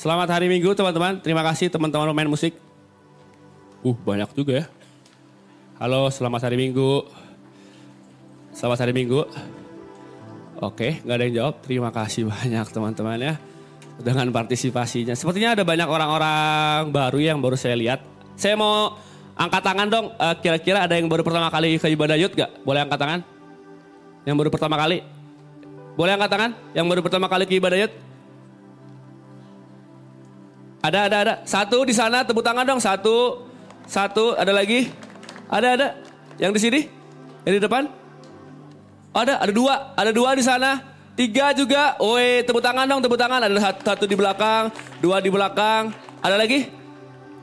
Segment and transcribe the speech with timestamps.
[0.00, 1.20] Selamat hari Minggu teman-teman.
[1.20, 2.56] Terima kasih teman-teman main musik.
[3.84, 4.66] Uh, banyak juga ya.
[5.76, 7.04] Halo, selamat hari Minggu.
[8.56, 9.28] Selamat hari Minggu.
[10.56, 11.54] Oke, nggak ada yang jawab.
[11.60, 13.34] Terima kasih banyak teman-teman ya.
[14.00, 15.12] Dengan partisipasinya.
[15.12, 18.00] Sepertinya ada banyak orang-orang baru yang baru saya lihat.
[18.40, 18.96] Saya mau
[19.36, 20.16] angkat tangan dong.
[20.16, 22.64] Eh, Kira-kira ada yang baru pertama kali ke ibadah yud gak?
[22.64, 23.20] Boleh angkat tangan?
[24.24, 25.04] Yang baru pertama kali?
[25.92, 26.50] Boleh angkat tangan?
[26.72, 27.92] Yang baru pertama kali ke ibadah yud?
[30.80, 31.34] Ada, ada, ada.
[31.44, 32.80] Satu di sana, tepuk tangan dong.
[32.80, 33.44] Satu,
[33.84, 34.32] satu.
[34.36, 34.88] Ada lagi?
[35.52, 35.88] Ada, ada.
[36.40, 36.80] Yang di sini?
[37.44, 37.84] Yang di depan?
[39.12, 39.92] Ada, ada dua.
[39.92, 40.80] Ada dua di sana.
[41.12, 42.00] Tiga juga.
[42.00, 43.44] Woi, tepuk tangan dong, tepuk tangan.
[43.44, 44.72] Ada satu, satu di belakang,
[45.04, 45.92] dua di belakang.
[46.24, 46.72] Ada lagi?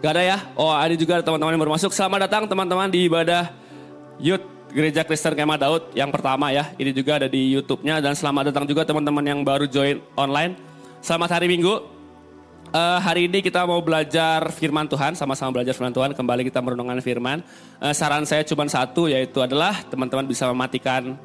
[0.02, 0.38] Gak ada ya?
[0.58, 1.94] Oh, ada juga teman-teman yang baru masuk.
[1.94, 3.54] Selamat datang teman-teman di ibadah
[4.18, 6.70] Youth Gereja Kristen Kemah Daud yang pertama ya.
[6.78, 10.54] Ini juga ada di YouTube-nya dan selamat datang juga teman-teman yang baru join online.
[11.02, 11.97] Selamat hari Minggu.
[12.68, 16.12] Uh, hari ini kita mau belajar firman Tuhan, sama-sama belajar firman Tuhan.
[16.12, 17.40] Kembali kita merenungkan firman.
[17.80, 21.16] Uh, saran saya cuma satu, yaitu adalah teman-teman bisa mematikan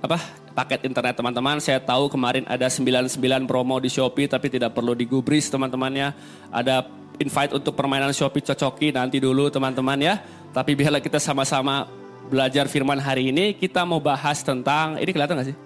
[0.00, 0.16] apa
[0.56, 1.60] paket internet teman-teman.
[1.60, 6.16] Saya tahu kemarin ada 99 promo di Shopee, tapi tidak perlu digubris teman-temannya.
[6.48, 6.88] Ada
[7.20, 10.24] invite untuk permainan Shopee cocoki nanti dulu teman-teman ya.
[10.56, 11.84] Tapi biarlah kita sama-sama
[12.32, 13.52] belajar firman hari ini.
[13.52, 15.56] Kita mau bahas tentang, ini kelihatan gak sih?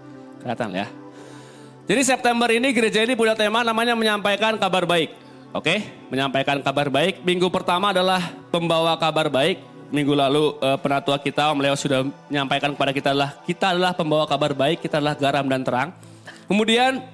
[0.42, 1.03] Kelihatan ya.
[1.84, 5.12] Jadi September ini gereja ini punya tema namanya menyampaikan kabar baik.
[5.52, 7.20] Oke, menyampaikan kabar baik.
[7.20, 9.60] Minggu pertama adalah pembawa kabar baik.
[9.92, 14.24] Minggu lalu eh, penatua kita Om Leo sudah menyampaikan kepada kita adalah kita adalah pembawa
[14.24, 15.88] kabar baik, kita adalah garam dan terang.
[16.48, 17.04] Kemudian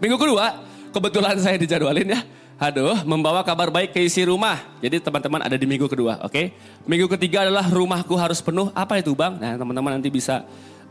[0.00, 2.20] minggu kedua kebetulan saya dijadwalin ya.
[2.56, 4.64] Aduh, membawa kabar baik ke isi rumah.
[4.80, 6.56] Jadi teman-teman ada di minggu kedua, oke?
[6.88, 8.72] Minggu ketiga adalah rumahku harus penuh.
[8.72, 9.36] Apa itu bang?
[9.36, 10.40] Nah teman-teman nanti bisa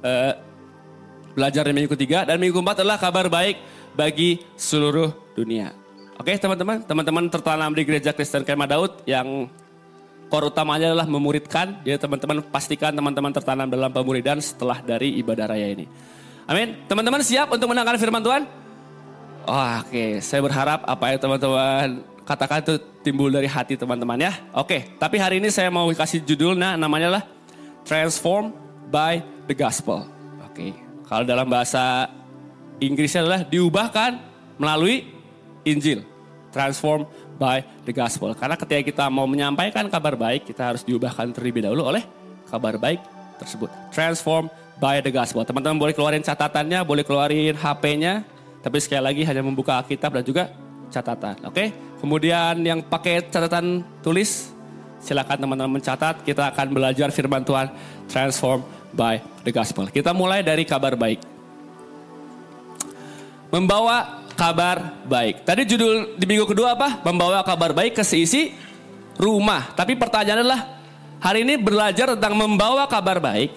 [0.06, 0.53] eh,
[1.34, 3.58] belajar di minggu ketiga dan minggu keempat adalah kabar baik
[3.94, 5.74] bagi seluruh dunia.
[6.18, 9.50] Oke teman-teman, teman-teman tertanam di gereja Kristen Kemah Daud yang
[10.30, 11.82] core utamanya adalah memuridkan.
[11.82, 15.90] Jadi teman-teman pastikan teman-teman tertanam dalam pemuridan setelah dari ibadah raya ini.
[16.46, 16.86] Amin.
[16.86, 18.44] Teman-teman siap untuk mendengar firman Tuhan?
[19.44, 21.88] Oh, Oke, saya berharap apa yang teman-teman
[22.24, 24.34] katakan itu timbul dari hati teman-teman ya.
[24.56, 27.24] Oke, tapi hari ini saya mau kasih judul nah namanya lah
[27.84, 28.56] Transform
[28.88, 29.20] by
[29.52, 30.08] the Gospel.
[30.48, 30.72] Oke,
[31.14, 32.10] kalau dalam bahasa
[32.82, 34.18] Inggrisnya adalah diubahkan
[34.58, 35.06] melalui
[35.62, 36.02] Injil.
[36.50, 37.06] Transform
[37.38, 38.34] by the gospel.
[38.34, 42.02] Karena ketika kita mau menyampaikan kabar baik, kita harus diubahkan terlebih dahulu oleh
[42.50, 42.98] kabar baik
[43.38, 43.70] tersebut.
[43.94, 44.50] Transform
[44.82, 45.46] by the gospel.
[45.46, 48.26] Teman-teman boleh keluarin catatannya, boleh keluarin HP-nya.
[48.66, 50.50] Tapi sekali lagi hanya membuka Alkitab dan juga
[50.90, 51.46] catatan.
[51.46, 51.70] Oke?
[52.02, 54.50] Kemudian yang pakai catatan tulis,
[54.98, 56.26] silakan teman-teman mencatat.
[56.26, 57.70] Kita akan belajar firman Tuhan.
[58.10, 59.90] Transform by the gospel.
[59.90, 61.20] Kita mulai dari kabar baik.
[63.50, 65.46] Membawa kabar baik.
[65.46, 67.02] Tadi judul di minggu kedua apa?
[67.06, 68.54] Membawa kabar baik ke seisi
[69.18, 69.74] rumah.
[69.78, 70.62] Tapi pertanyaannya adalah
[71.22, 73.54] hari ini belajar tentang membawa kabar baik.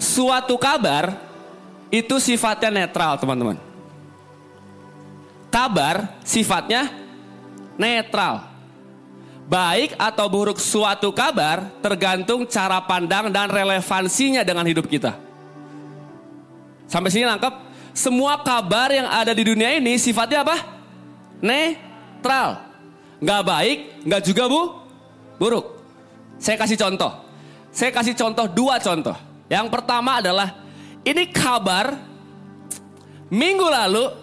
[0.00, 1.16] Suatu kabar
[1.92, 3.56] itu sifatnya netral, teman-teman.
[5.50, 6.88] Kabar sifatnya
[7.74, 8.49] netral.
[9.50, 15.18] Baik atau buruk suatu kabar tergantung cara pandang dan relevansinya dengan hidup kita.
[16.86, 17.50] Sampai sini nangkep?
[17.90, 20.54] Semua kabar yang ada di dunia ini sifatnya apa?
[21.42, 22.62] Netral.
[23.18, 24.62] Nggak baik, nggak juga bu,
[25.34, 25.82] buruk.
[26.38, 27.10] Saya kasih contoh.
[27.74, 29.18] Saya kasih contoh dua contoh.
[29.50, 30.62] Yang pertama adalah
[31.02, 31.98] ini kabar
[33.26, 34.14] minggu lalu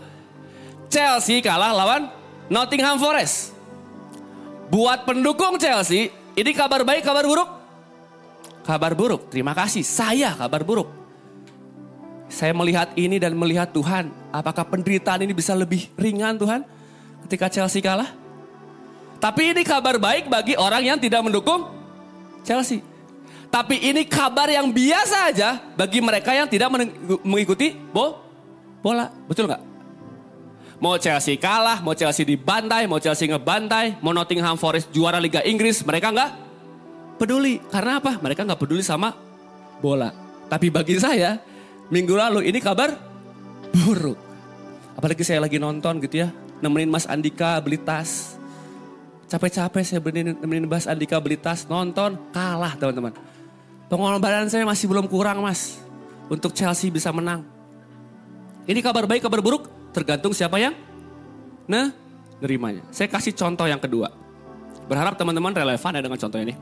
[0.87, 2.07] Chelsea kalah lawan
[2.47, 3.56] Nottingham Forest.
[4.67, 7.49] Buat pendukung Chelsea, ini kabar baik, kabar buruk?
[8.67, 9.79] Kabar buruk, terima kasih.
[9.79, 10.91] Saya kabar buruk.
[12.27, 14.11] Saya melihat ini dan melihat Tuhan.
[14.35, 16.67] Apakah penderitaan ini bisa lebih ringan Tuhan
[17.23, 18.11] ketika Chelsea kalah?
[19.23, 21.71] Tapi ini kabar baik bagi orang yang tidak mendukung
[22.43, 22.83] Chelsea.
[23.47, 26.67] Tapi ini kabar yang biasa aja bagi mereka yang tidak
[27.23, 28.19] mengikuti bo
[28.83, 29.07] bola.
[29.31, 29.63] Betul nggak?
[30.77, 35.81] Mau Chelsea kalah, mau Chelsea dibantai, mau Chelsea ngebantai, mau Nottingham Forest juara Liga Inggris,
[35.81, 36.31] mereka nggak
[37.17, 37.57] peduli.
[37.73, 38.21] Karena apa?
[38.21, 39.09] Mereka nggak peduli sama
[39.81, 40.13] bola.
[40.45, 41.41] Tapi bagi saya,
[41.89, 42.93] minggu lalu ini kabar
[43.73, 44.21] buruk.
[44.93, 46.29] Apalagi saya lagi nonton gitu ya,
[46.61, 48.37] nemenin Mas Andika beli tas.
[49.27, 53.17] Capek-capek saya nemenin, nemenin Mas Andika beli tas, nonton, kalah teman-teman.
[53.89, 55.81] Pengorbanan saya masih belum kurang mas,
[56.29, 57.43] untuk Chelsea bisa menang.
[58.67, 60.77] Ini kabar baik, kabar buruk, tergantung siapa yang
[61.65, 61.89] nah
[62.37, 62.85] nerimanya.
[62.93, 64.13] Saya kasih contoh yang kedua.
[64.85, 66.53] Berharap teman-teman relevan ya dengan contoh ini.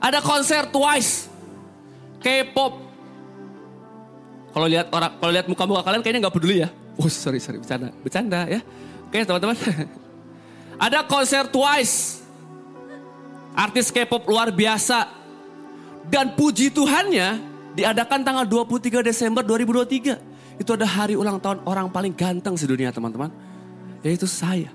[0.00, 1.28] Ada konser Twice,
[2.20, 2.72] K-pop.
[4.56, 6.68] Kalau lihat orang, kalau lihat muka-muka kalian kayaknya nggak peduli ya.
[6.96, 8.60] Oh sorry sorry bercanda, bercanda ya.
[9.06, 9.56] Oke teman-teman.
[10.86, 12.24] Ada konser Twice.
[13.56, 15.08] Artis K-pop luar biasa.
[16.06, 17.40] Dan puji Tuhannya
[17.74, 20.25] diadakan tanggal 23 Desember 2023.
[20.56, 23.28] Itu ada hari ulang tahun orang paling ganteng sedunia teman-teman.
[24.00, 24.72] Yaitu saya.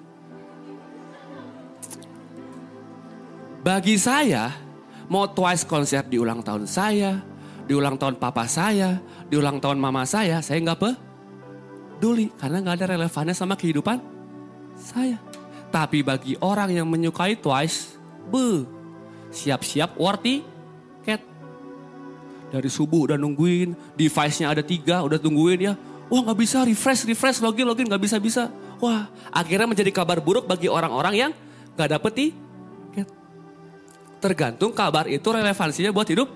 [3.61, 4.57] Bagi saya,
[5.05, 7.21] mau Twice konser di ulang tahun saya,
[7.65, 8.97] di ulang tahun papa saya,
[9.29, 12.33] di ulang tahun mama saya, saya nggak peduli.
[12.37, 14.01] Karena nggak ada relevannya sama kehidupan
[14.77, 15.21] saya.
[15.71, 17.95] Tapi bagi orang yang menyukai Twice,
[18.27, 18.67] be,
[19.31, 20.43] siap-siap worthy.
[22.51, 25.74] Dari subuh udah nungguin, device-nya ada tiga, udah tungguin ya.
[26.12, 28.51] Wah nggak bisa refresh, refresh, login, login, nggak bisa-bisa.
[28.83, 31.31] Wah akhirnya menjadi kabar buruk bagi orang-orang yang
[31.80, 33.07] nggak dapet tiket.
[34.19, 36.27] Tergantung kabar itu relevansinya buat hidup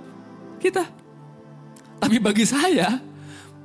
[0.64, 0.88] kita.
[2.00, 3.04] Tapi bagi saya,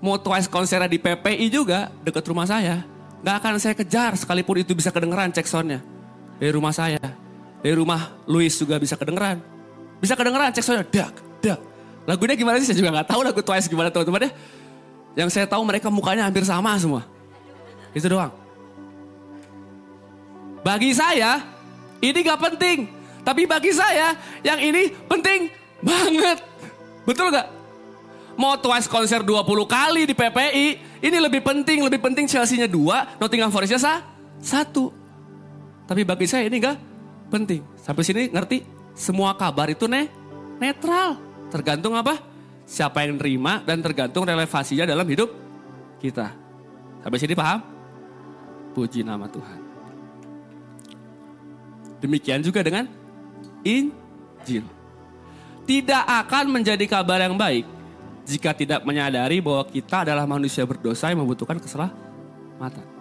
[0.03, 2.83] mau Twice konsernya di PPI juga deket rumah saya.
[3.21, 5.85] Gak akan saya kejar sekalipun itu bisa kedengeran cek soundnya.
[6.41, 6.99] Dari rumah saya.
[7.61, 9.45] Dari rumah Louis juga bisa kedengeran.
[10.01, 10.89] Bisa kedengeran cek soundnya.
[10.89, 11.15] Dak,
[11.45, 11.70] dak.
[12.11, 12.67] Lagunya gimana sih?
[12.67, 14.31] Saya juga gak tahu lagu Twice gimana teman-teman ya.
[15.23, 17.07] Yang saya tahu mereka mukanya hampir sama semua.
[17.95, 18.35] Itu doang.
[20.67, 21.47] Bagi saya,
[22.03, 22.91] ini gak penting.
[23.23, 26.43] Tapi bagi saya, yang ini penting banget.
[27.07, 27.47] Betul gak?
[28.35, 30.67] Mau Twice konser 20 kali di PPI,
[31.07, 34.03] ini lebih penting, lebih penting Chelsea-nya dua, Nottingham Forest-nya sah,
[34.43, 34.91] satu.
[35.87, 36.75] Tapi bagi saya ini gak
[37.31, 37.63] penting.
[37.79, 38.67] Sampai sini ngerti?
[38.99, 40.11] Semua kabar itu ne,
[40.59, 41.30] netral.
[41.51, 42.17] Tergantung apa?
[42.65, 45.29] Siapa yang nerima dan tergantung relevansinya dalam hidup
[45.99, 46.31] kita.
[47.03, 47.61] Sampai sini paham?
[48.71, 49.61] Puji nama Tuhan.
[52.01, 52.87] Demikian juga dengan
[53.67, 54.65] Injil.
[55.67, 57.67] Tidak akan menjadi kabar yang baik
[58.25, 63.00] jika tidak menyadari bahwa kita adalah manusia berdosa yang membutuhkan keselamatan.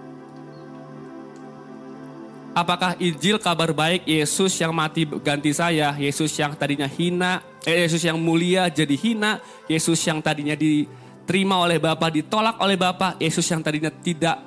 [2.50, 8.01] Apakah Injil kabar baik Yesus yang mati ganti saya, Yesus yang tadinya hina, eh, Yesus
[8.01, 9.38] yang mulia jadi hina,
[9.69, 14.42] Yesus yang tadinya diterima oleh Bapa ditolak oleh Bapa, Yesus yang tadinya tidak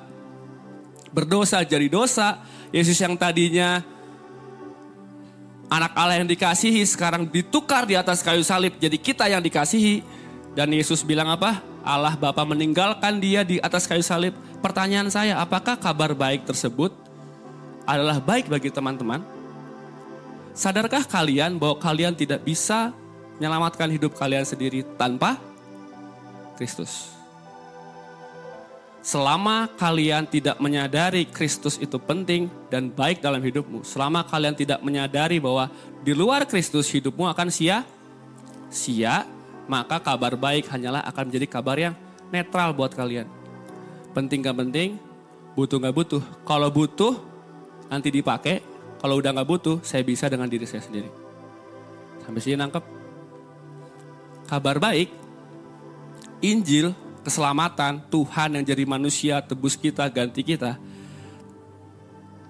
[1.15, 2.43] berdosa jadi dosa,
[2.75, 3.79] Yesus yang tadinya
[5.71, 10.03] anak Allah yang dikasihi sekarang ditukar di atas kayu salib jadi kita yang dikasihi
[10.53, 11.63] dan Yesus bilang apa?
[11.83, 14.37] Allah Bapa meninggalkan dia di atas kayu salib.
[14.63, 17.02] Pertanyaan saya, apakah kabar baik tersebut
[17.83, 19.23] adalah baik bagi teman-teman?
[20.53, 22.93] Sadarkah kalian bahwa kalian tidak bisa
[23.41, 25.41] menyelamatkan hidup kalian sendiri tanpa
[26.55, 27.09] Kristus?
[29.03, 35.43] Selama kalian tidak menyadari Kristus itu penting dan baik dalam hidupmu, selama kalian tidak menyadari
[35.43, 35.67] bahwa
[35.99, 39.27] di luar Kristus hidupmu akan sia-sia,
[39.67, 41.93] maka kabar baik hanyalah akan menjadi kabar yang
[42.31, 43.27] netral buat kalian.
[44.15, 44.95] Penting gak penting,
[45.51, 46.23] butuh gak butuh.
[46.47, 47.32] Kalau butuh,
[47.87, 48.61] nanti dipakai.
[49.03, 51.11] Kalau udah gak butuh, saya bisa dengan diri saya sendiri.
[52.23, 52.83] Sampai sini nangkep.
[54.47, 55.11] Kabar baik,
[56.39, 60.79] Injil, keselamatan, Tuhan yang jadi manusia, tebus kita, ganti kita,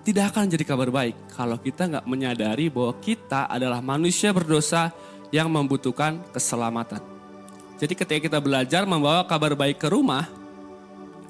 [0.03, 4.91] tidak akan jadi kabar baik kalau kita nggak menyadari bahwa kita adalah manusia berdosa
[5.31, 6.99] yang membutuhkan keselamatan.
[7.79, 10.27] Jadi ketika kita belajar membawa kabar baik ke rumah,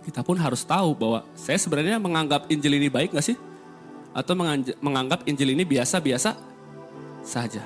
[0.03, 3.37] kita pun harus tahu bahwa saya sebenarnya menganggap Injil ini baik gak sih?
[4.13, 4.37] Atau
[4.79, 6.37] menganggap Injil ini biasa-biasa
[7.25, 7.65] saja.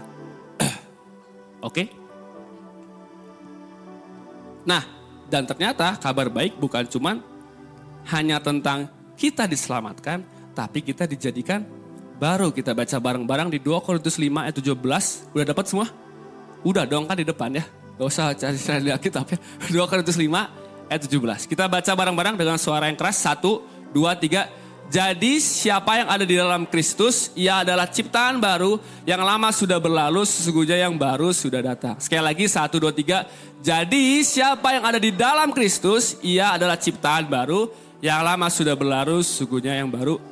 [1.68, 1.84] Oke?
[1.84, 1.88] Okay?
[4.68, 4.84] Nah,
[5.32, 7.24] dan ternyata kabar baik bukan cuman
[8.12, 11.64] hanya tentang kita diselamatkan, tapi kita dijadikan
[12.20, 12.52] baru.
[12.52, 15.32] Kita baca bareng-bareng di 2 Korintus 5 ayat 17.
[15.32, 15.88] Udah dapat semua?
[16.68, 17.64] Udah dong kan di depan ya.
[17.98, 19.38] Gak usah cari-cari di Alkitab ya.
[19.84, 21.48] 2 Korintus 5 ayat 17.
[21.48, 23.24] Kita baca bareng-bareng dengan suara yang keras.
[23.24, 23.40] 1,
[23.96, 24.67] 2, 3.
[24.88, 30.24] Jadi siapa yang ada di dalam Kristus, ia adalah ciptaan baru, yang lama sudah berlalu,
[30.24, 32.00] sesungguhnya yang baru sudah datang.
[32.00, 33.28] Sekali lagi, satu, dua, tiga.
[33.60, 37.68] Jadi siapa yang ada di dalam Kristus, ia adalah ciptaan baru,
[38.00, 40.24] yang lama sudah berlalu, sesungguhnya yang baru.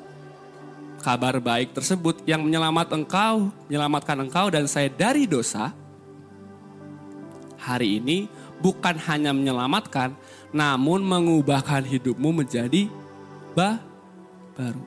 [1.04, 5.76] Kabar baik tersebut yang menyelamat engkau, menyelamatkan engkau dan saya dari dosa,
[7.60, 8.26] hari ini
[8.64, 10.16] bukan hanya menyelamatkan,
[10.56, 12.90] namun mengubahkan hidupmu menjadi
[13.54, 13.85] bah
[14.56, 14.84] baru.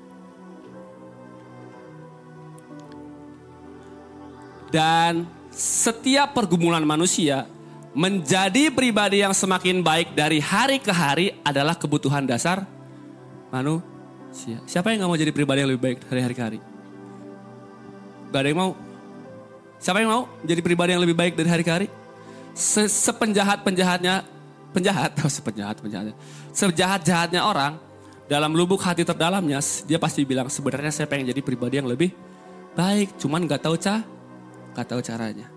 [4.69, 7.49] Dan setiap pergumulan manusia
[7.97, 12.69] menjadi pribadi yang semakin baik dari hari ke hari adalah kebutuhan dasar
[13.49, 14.61] manusia.
[14.69, 16.59] Siapa yang gak mau jadi pribadi yang lebih baik dari hari ke hari?
[18.29, 18.73] Gak ada yang mau.
[19.81, 21.87] Siapa yang mau jadi pribadi yang lebih baik dari hari ke hari?
[22.53, 24.27] Se Sepenjahat-penjahatnya,
[24.77, 26.15] penjahat, oh, sepenjahat-penjahatnya.
[26.53, 27.81] Sejahat-jahatnya orang,
[28.29, 29.57] dalam lubuk hati terdalamnya
[29.89, 32.13] dia pasti bilang sebenarnya saya pengen jadi pribadi yang lebih
[32.77, 34.05] baik, cuman nggak tahu ca,
[34.77, 35.49] nggak tahu caranya.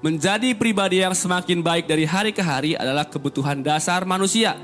[0.00, 4.54] Menjadi pribadi yang semakin baik dari hari ke hari adalah kebutuhan dasar manusia.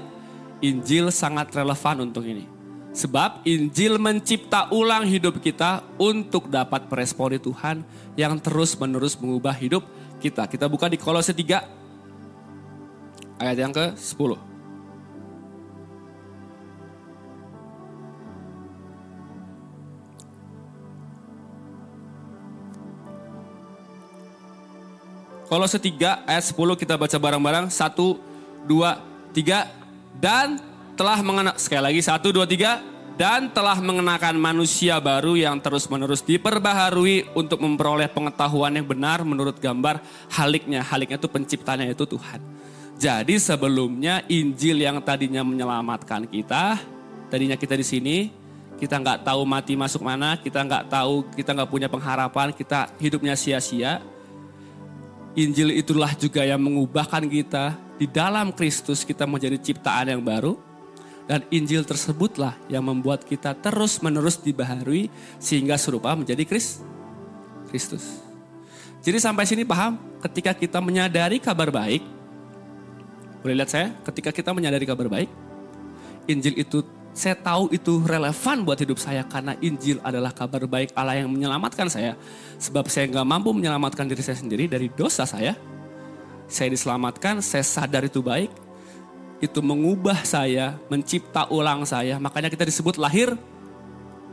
[0.63, 2.47] Injil sangat relevan untuk ini.
[2.93, 7.83] Sebab Injil mencipta ulang hidup kita untuk dapat meresponi Tuhan
[8.15, 9.83] yang terus menerus mengubah hidup
[10.23, 10.47] kita.
[10.47, 14.52] Kita buka di Kolose 3 ayat yang ke-10.
[25.53, 27.69] Kolose 3 ayat 10 kita baca bareng-bareng.
[27.69, 27.93] 1,
[28.65, 29.69] 2, 3.
[30.17, 30.57] Dan
[30.97, 32.81] telah mengenak, sekali lagi 1, 2, 3.
[33.21, 40.01] Dan telah mengenakan manusia baru yang terus-menerus diperbaharui untuk memperoleh pengetahuan yang benar menurut gambar
[40.33, 40.81] haliknya.
[40.81, 42.41] Haliknya itu penciptanya itu Tuhan.
[42.97, 46.81] Jadi sebelumnya Injil yang tadinya menyelamatkan kita,
[47.29, 48.17] tadinya kita di sini,
[48.81, 53.37] kita nggak tahu mati masuk mana, kita nggak tahu, kita nggak punya pengharapan, kita hidupnya
[53.37, 54.01] sia-sia.
[55.33, 57.77] Injil itulah juga yang mengubahkan kita.
[57.97, 60.61] Di dalam Kristus kita menjadi ciptaan yang baru.
[61.25, 65.07] Dan Injil tersebutlah yang membuat kita terus menerus dibaharui
[65.39, 66.83] sehingga serupa menjadi Kris
[67.71, 68.21] Kristus.
[69.01, 69.97] Jadi sampai sini paham?
[70.21, 72.03] Ketika kita menyadari kabar baik,
[73.41, 75.31] boleh lihat saya, ketika kita menyadari kabar baik,
[76.31, 81.21] Injil itu saya tahu itu relevan buat hidup saya karena Injil adalah kabar baik Allah
[81.21, 82.17] yang menyelamatkan saya.
[82.57, 85.53] Sebab saya nggak mampu menyelamatkan diri saya sendiri dari dosa saya.
[86.49, 88.49] Saya diselamatkan, saya sadar itu baik.
[89.45, 92.17] Itu mengubah saya, mencipta ulang saya.
[92.17, 93.37] Makanya kita disebut lahir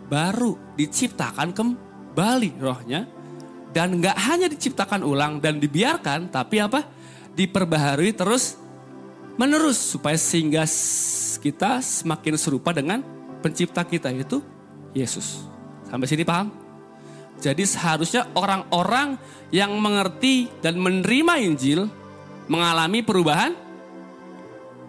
[0.08, 3.04] baru, diciptakan kembali rohnya.
[3.76, 6.88] Dan nggak hanya diciptakan ulang dan dibiarkan, tapi apa?
[7.36, 8.56] Diperbaharui terus
[9.40, 10.68] menerus supaya sehingga
[11.40, 13.00] kita semakin serupa dengan
[13.40, 14.44] pencipta kita yaitu
[14.92, 15.40] Yesus.
[15.88, 16.52] Sampai sini paham?
[17.40, 19.16] Jadi seharusnya orang-orang
[19.48, 21.88] yang mengerti dan menerima Injil
[22.52, 23.56] mengalami perubahan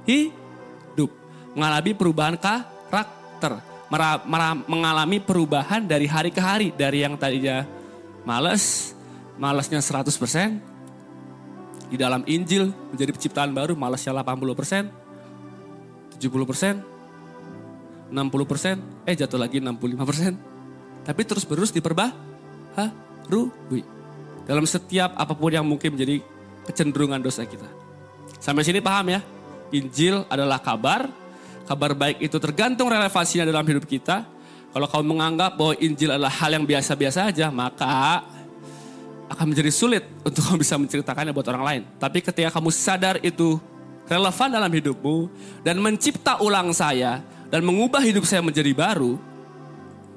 [0.02, 1.14] hidup,
[1.54, 3.62] mengalami perubahan karakter,
[4.66, 7.62] mengalami perubahan dari hari ke hari, dari yang tadinya
[8.26, 8.98] males,
[9.38, 10.69] malesnya 100%,
[11.90, 16.86] di dalam Injil menjadi penciptaan baru, malesnya 80%, 70 persen,
[18.14, 20.38] 60 persen, eh jatuh lagi 65 persen.
[21.02, 23.82] Tapi terus berus diperbaharui.
[24.46, 26.22] Dalam setiap apa pun yang mungkin menjadi
[26.70, 27.66] kecenderungan dosa kita.
[28.38, 29.18] Sampai sini paham ya?
[29.74, 31.10] Injil adalah kabar.
[31.66, 34.26] Kabar baik itu tergantung relevansinya dalam hidup kita.
[34.70, 38.22] Kalau kau menganggap bahwa Injil adalah hal yang biasa-biasa aja, maka
[39.30, 41.82] akan menjadi sulit untuk kamu bisa menceritakannya buat orang lain.
[42.02, 43.62] Tapi ketika kamu sadar itu
[44.10, 45.30] relevan dalam hidupmu
[45.62, 49.14] dan mencipta ulang saya dan mengubah hidup saya menjadi baru,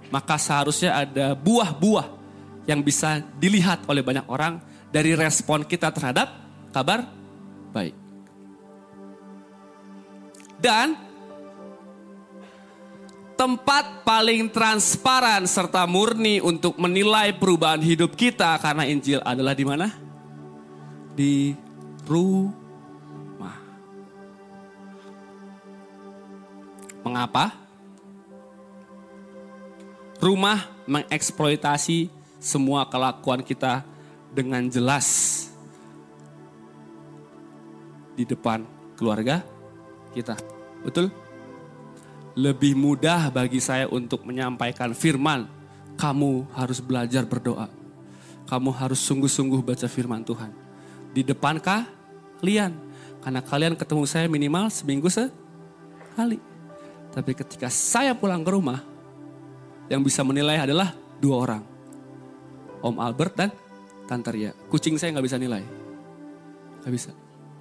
[0.10, 2.10] maka seharusnya ada buah-buah
[2.66, 4.58] yang bisa dilihat oleh banyak orang
[4.90, 6.34] dari respon kita terhadap
[6.74, 7.06] kabar
[7.70, 7.94] baik.
[10.58, 10.96] Dan
[13.34, 19.88] tempat paling transparan serta murni untuk menilai perubahan hidup kita karena Injil adalah di mana?
[21.14, 21.54] Di
[22.08, 22.94] rumah
[27.04, 27.52] Mengapa?
[30.24, 32.08] Rumah mengeksploitasi
[32.40, 33.84] semua kelakuan kita
[34.32, 35.08] dengan jelas
[38.16, 38.64] di depan
[38.96, 39.44] keluarga
[40.16, 40.40] kita.
[40.80, 41.12] Betul?
[42.34, 45.46] Lebih mudah bagi saya untuk menyampaikan firman.
[45.94, 47.70] Kamu harus belajar berdoa.
[48.50, 50.50] Kamu harus sungguh-sungguh baca firman Tuhan.
[51.14, 52.74] Di depan kalian.
[53.22, 56.42] Karena kalian ketemu saya minimal seminggu sekali.
[57.14, 58.82] Tapi ketika saya pulang ke rumah,
[59.86, 61.64] yang bisa menilai adalah dua orang.
[62.82, 63.50] Om Albert dan
[64.10, 64.52] Tante Ria.
[64.68, 65.64] Kucing saya nggak bisa nilai.
[66.82, 67.12] Nggak bisa.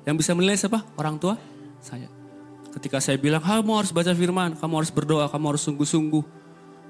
[0.09, 0.81] Yang bisa menilai siapa?
[0.97, 1.37] Orang tua
[1.79, 2.22] saya.
[2.73, 6.25] Ketika saya bilang, kamu harus baca firman, kamu harus berdoa, kamu harus sungguh-sungguh.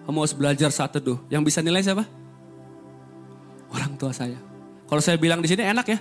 [0.06, 1.18] Kamu harus belajar saat teduh.
[1.26, 2.06] Yang bisa nilai siapa?
[3.70, 4.38] Orang tua saya.
[4.86, 5.98] Kalau saya bilang di sini enak ya.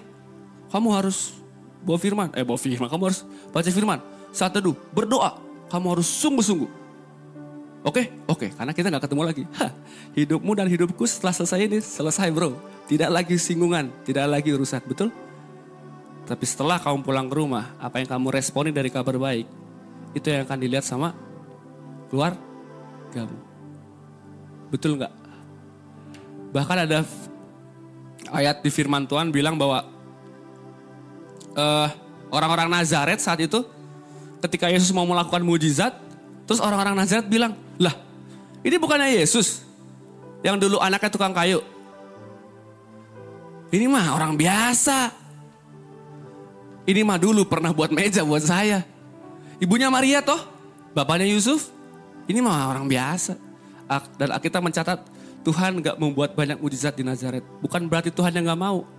[0.69, 1.37] Kamu harus
[1.81, 2.29] bawa firman.
[2.37, 3.99] Eh bawa firman, kamu harus baca firman.
[4.31, 5.37] Saat teduh, berdoa
[5.71, 6.83] kamu harus sungguh-sungguh.
[7.81, 9.43] Oke, oke, karena kita nggak ketemu lagi.
[9.57, 9.73] Hah,
[10.13, 12.53] hidupmu dan hidupku setelah selesai ini selesai bro.
[12.85, 15.09] Tidak lagi singgungan, tidak lagi urusan, betul?
[16.29, 19.49] Tapi setelah kamu pulang ke rumah, apa yang kamu responi dari kabar baik,
[20.11, 21.15] itu yang akan dilihat sama
[22.11, 22.35] keluar
[23.15, 23.37] kamu.
[24.71, 25.13] Betul nggak?
[26.51, 27.03] Bahkan ada
[28.31, 29.87] ayat di firman Tuhan bilang bahwa
[31.55, 31.87] uh,
[32.31, 33.63] orang-orang Nazaret saat itu
[34.43, 35.95] ketika Yesus mau melakukan mujizat,
[36.51, 37.95] Terus orang-orang Nazaret bilang, lah
[38.59, 39.63] ini bukannya Yesus
[40.43, 41.63] yang dulu anaknya tukang kayu.
[43.71, 45.15] Ini mah orang biasa.
[46.83, 48.83] Ini mah dulu pernah buat meja buat saya.
[49.61, 50.41] Ibunya Maria toh,
[50.97, 51.69] bapaknya Yusuf.
[52.25, 53.37] Ini mah orang biasa.
[54.17, 55.05] Dan kita mencatat
[55.45, 57.45] Tuhan gak membuat banyak mujizat di Nazaret.
[57.61, 58.89] Bukan berarti Tuhan yang gak mau.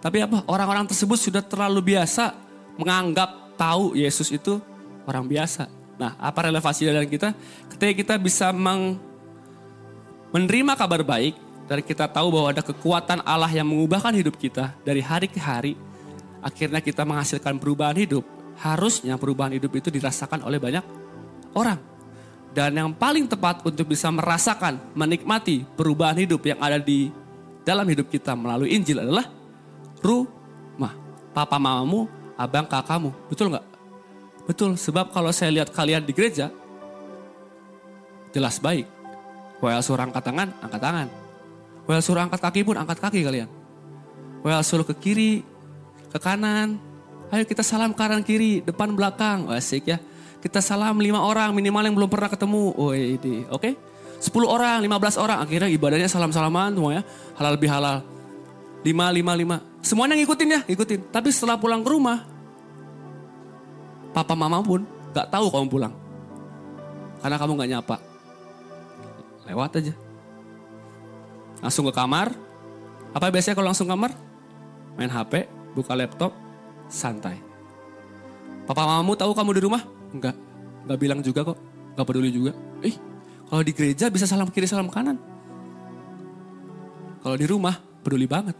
[0.00, 0.40] Tapi apa?
[0.48, 2.32] Orang-orang tersebut sudah terlalu biasa
[2.80, 3.28] menganggap
[3.60, 4.56] tahu Yesus itu
[5.04, 5.68] orang biasa.
[5.96, 7.36] Nah, apa relevansi dengan kita?
[7.72, 9.00] Ketika kita bisa meng,
[10.32, 15.00] menerima kabar baik, dan kita tahu bahwa ada kekuatan Allah yang mengubahkan hidup kita dari
[15.00, 15.74] hari ke hari,
[16.44, 18.22] akhirnya kita menghasilkan perubahan hidup.
[18.56, 20.84] Harusnya perubahan hidup itu dirasakan oleh banyak
[21.56, 21.80] orang.
[22.56, 27.12] Dan yang paling tepat untuk bisa merasakan, menikmati perubahan hidup yang ada di
[27.60, 29.28] dalam hidup kita melalui Injil adalah
[30.00, 30.96] rumah.
[31.36, 32.08] Papa mamamu,
[32.40, 33.12] abang kakakmu.
[33.28, 33.66] Betul nggak?
[34.48, 36.48] Betul, sebab kalau saya lihat kalian di gereja,
[38.32, 38.88] jelas baik.
[39.60, 41.08] Well suruh angkat tangan, angkat tangan.
[41.84, 43.48] Well suruh angkat kaki pun angkat kaki kalian.
[44.46, 45.42] Well suruh ke kiri,
[46.08, 46.78] ke kanan.
[47.26, 49.50] Ayo kita salam kanan kiri, depan belakang.
[49.50, 49.98] Asik ya.
[50.38, 52.70] Kita salam lima orang minimal yang belum pernah ketemu.
[52.78, 53.74] Oh ini, oke?
[54.22, 55.38] 10 orang, 15 orang.
[55.42, 57.02] Akhirnya ibadahnya salam-salaman semua ya.
[57.34, 58.06] Halal lebih halal.
[58.86, 59.56] Lima, lima, lima.
[59.82, 61.00] Semuanya ngikutin ya, ngikutin.
[61.10, 62.22] Tapi setelah pulang ke rumah,
[64.14, 65.94] papa mama pun gak tahu kamu pulang.
[67.18, 67.96] Karena kamu gak nyapa.
[69.50, 69.94] Lewat aja.
[71.58, 72.30] Langsung ke kamar.
[73.10, 74.14] Apa biasanya kalau langsung kamar?
[74.94, 76.32] Main HP, buka laptop,
[76.90, 77.38] santai.
[78.66, 79.82] Papa mamamu tahu kamu di rumah?
[80.10, 80.34] Enggak.
[80.86, 81.58] Enggak bilang juga kok.
[81.94, 82.52] Enggak peduli juga.
[82.82, 82.96] Ih,
[83.46, 85.18] kalau di gereja bisa salam kiri salam kanan.
[87.22, 88.54] Kalau di rumah peduli banget.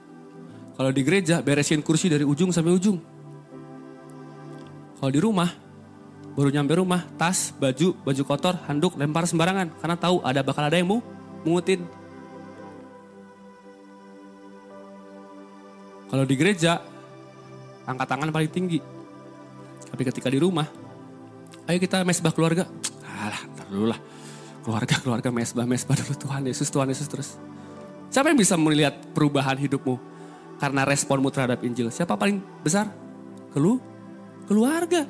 [0.76, 2.99] Kalau di gereja beresin kursi dari ujung sampai ujung.
[4.97, 5.49] Kalau di rumah,
[6.37, 9.73] baru nyampe rumah, tas, baju, baju kotor, handuk, lempar sembarangan.
[9.80, 11.00] Karena tahu ada bakal ada yang mau
[11.45, 11.85] mengutin.
[16.06, 16.80] Kalau di gereja,
[17.86, 18.78] angkat tangan paling tinggi.
[19.86, 20.66] Tapi ketika di rumah,
[21.70, 22.66] ayo kita mesbah keluarga.
[23.06, 24.00] Alah, ntar dulu lah.
[24.66, 26.14] Keluarga, keluarga, mesbah, mesbah dulu.
[26.18, 27.28] Tuhan Yesus, Tuhan Yesus terus.
[28.10, 29.94] Siapa yang bisa melihat perubahan hidupmu?
[30.58, 31.88] Karena responmu terhadap Injil.
[31.94, 32.90] Siapa paling besar?
[33.54, 33.78] Kelu?
[34.46, 35.02] keluarga.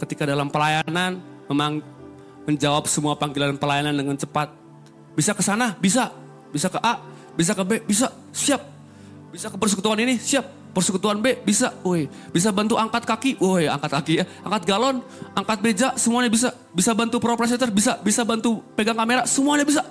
[0.00, 1.84] Ketika dalam pelayanan memang
[2.48, 4.48] menjawab semua panggilan pelayanan dengan cepat.
[5.12, 6.08] Bisa ke sana, bisa.
[6.50, 6.98] Bisa ke A,
[7.36, 8.08] bisa ke B, bisa.
[8.32, 8.62] Siap.
[9.30, 10.59] Bisa ke persekutuan ini, siap.
[10.70, 11.74] Persekutuan B, bisa.
[11.82, 13.42] Woi, bisa bantu angkat kaki.
[13.42, 14.24] Woi, angkat kaki ya.
[14.46, 15.02] Angkat galon,
[15.34, 16.54] angkat meja, semuanya bisa.
[16.70, 17.98] Bisa bantu pro presenter, bisa.
[17.98, 19.82] Bisa bantu pegang kamera, semuanya bisa.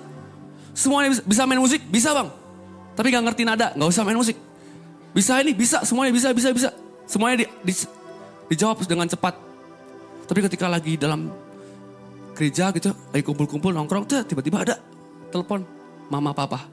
[0.72, 1.24] Semuanya bisa.
[1.28, 2.32] Bisa main musik, bisa bang.
[2.96, 4.40] Tapi gak ngerti nada, gak usah main musik.
[5.12, 5.84] Bisa ini, bisa.
[5.84, 6.70] Semuanya bisa, bisa, bisa.
[7.04, 7.74] Semuanya di, di,
[8.56, 9.36] dijawab dengan cepat.
[10.32, 11.28] Tapi ketika lagi dalam
[12.40, 14.76] gereja gitu, lagi kumpul-kumpul nongkrong, tiba-tiba ada
[15.28, 15.68] telepon
[16.08, 16.64] mama papa.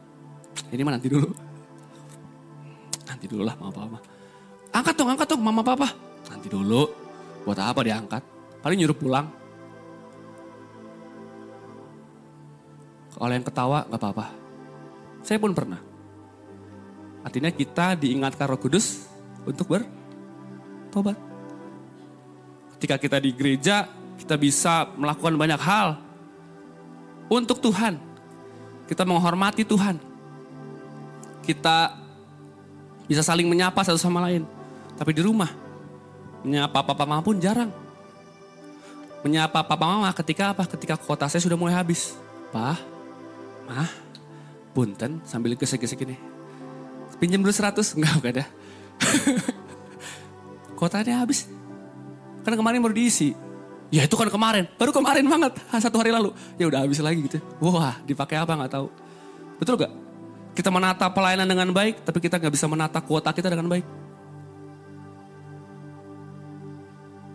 [0.71, 1.46] Ini mah nanti dulu.
[3.07, 3.99] Nanti dulu lah mama papa.
[4.75, 5.88] Angkat dong, angkat dong mama papa.
[6.29, 6.85] Nanti dulu.
[7.47, 8.23] Buat apa diangkat?
[8.61, 9.27] Paling nyuruh pulang.
[13.16, 14.27] Kalau yang ketawa gak apa-apa.
[15.25, 15.81] Saya pun pernah.
[17.25, 19.09] Artinya kita diingatkan roh kudus
[19.49, 19.83] untuk ber
[20.92, 21.19] tobat.
[22.77, 23.88] Ketika kita di gereja,
[24.21, 25.99] kita bisa melakukan banyak hal
[27.27, 27.99] untuk Tuhan.
[28.87, 29.99] Kita menghormati Tuhan.
[31.42, 32.06] Kita
[33.07, 34.42] bisa saling menyapa satu sama lain.
[34.99, 35.51] Tapi di rumah,
[36.42, 37.71] menyapa papa mama pun jarang.
[39.23, 40.66] Menyapa papa mama ketika apa?
[40.66, 42.14] Ketika kota saya sudah mulai habis.
[42.55, 42.79] Pak,
[43.66, 43.90] mah,
[44.71, 46.16] punten sambil gesek-gesek ini.
[47.19, 48.45] Pinjam dulu 100, enggak, enggak ada.
[50.79, 51.49] Kotanya habis.
[52.45, 53.33] Kan kemarin baru diisi.
[53.88, 56.35] Ya itu kan kemarin, baru kemarin banget, satu hari lalu.
[56.59, 57.38] Ya udah habis lagi gitu.
[57.62, 58.90] Wah, dipakai apa nggak tahu.
[59.62, 60.06] Betul gak?
[60.57, 63.85] Kita menata pelayanan dengan baik, tapi kita nggak bisa menata kuota kita dengan baik.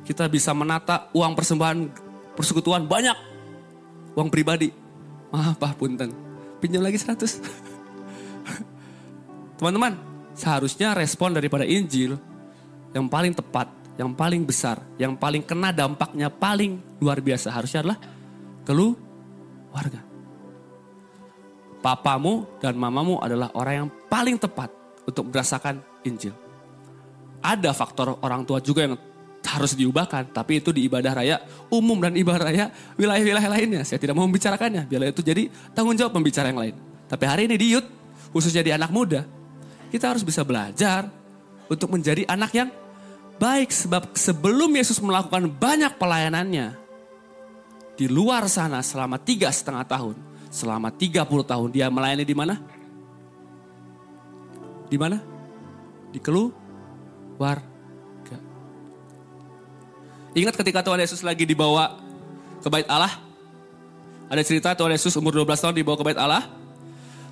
[0.02, 1.86] Kita bisa menata uang persembahan
[2.34, 3.14] persekutuan banyak.
[4.18, 4.74] Uang pribadi.
[5.30, 6.10] Maaf Pak Punten.
[6.58, 7.14] Pinjam lagi 100.
[9.62, 9.94] Teman-teman,
[10.34, 12.18] seharusnya respon daripada Injil
[12.92, 13.70] yang paling tepat,
[14.02, 18.02] yang paling besar, yang paling kena dampaknya paling luar biasa harusnya adalah
[18.66, 20.11] keluarga.
[21.82, 24.70] Papamu dan mamamu adalah orang yang paling tepat
[25.02, 26.34] untuk merasakan Injil.
[27.42, 28.94] Ada faktor orang tua juga yang
[29.42, 31.42] harus diubahkan, tapi itu di ibadah raya
[31.74, 32.66] umum dan ibadah raya
[32.96, 33.82] wilayah-wilayah lainnya.
[33.82, 36.76] Saya tidak mau membicarakannya, biar itu jadi tanggung jawab pembicara yang lain.
[37.10, 37.90] Tapi hari ini di youth,
[38.30, 39.26] khususnya di anak muda,
[39.90, 41.10] kita harus bisa belajar
[41.68, 42.70] untuk menjadi anak yang
[43.42, 46.78] baik sebab sebelum Yesus melakukan banyak pelayanannya,
[47.98, 50.16] di luar sana selama tiga setengah tahun,
[50.52, 52.60] selama 30 tahun dia melayani di mana?
[54.92, 55.24] Di mana?
[56.12, 57.72] Di keluarga.
[60.36, 61.96] Ingat ketika Tuhan Yesus lagi dibawa
[62.60, 63.16] ke bait Allah?
[64.28, 66.48] Ada cerita Tuhan Yesus umur 12 tahun dibawa ke bait Allah.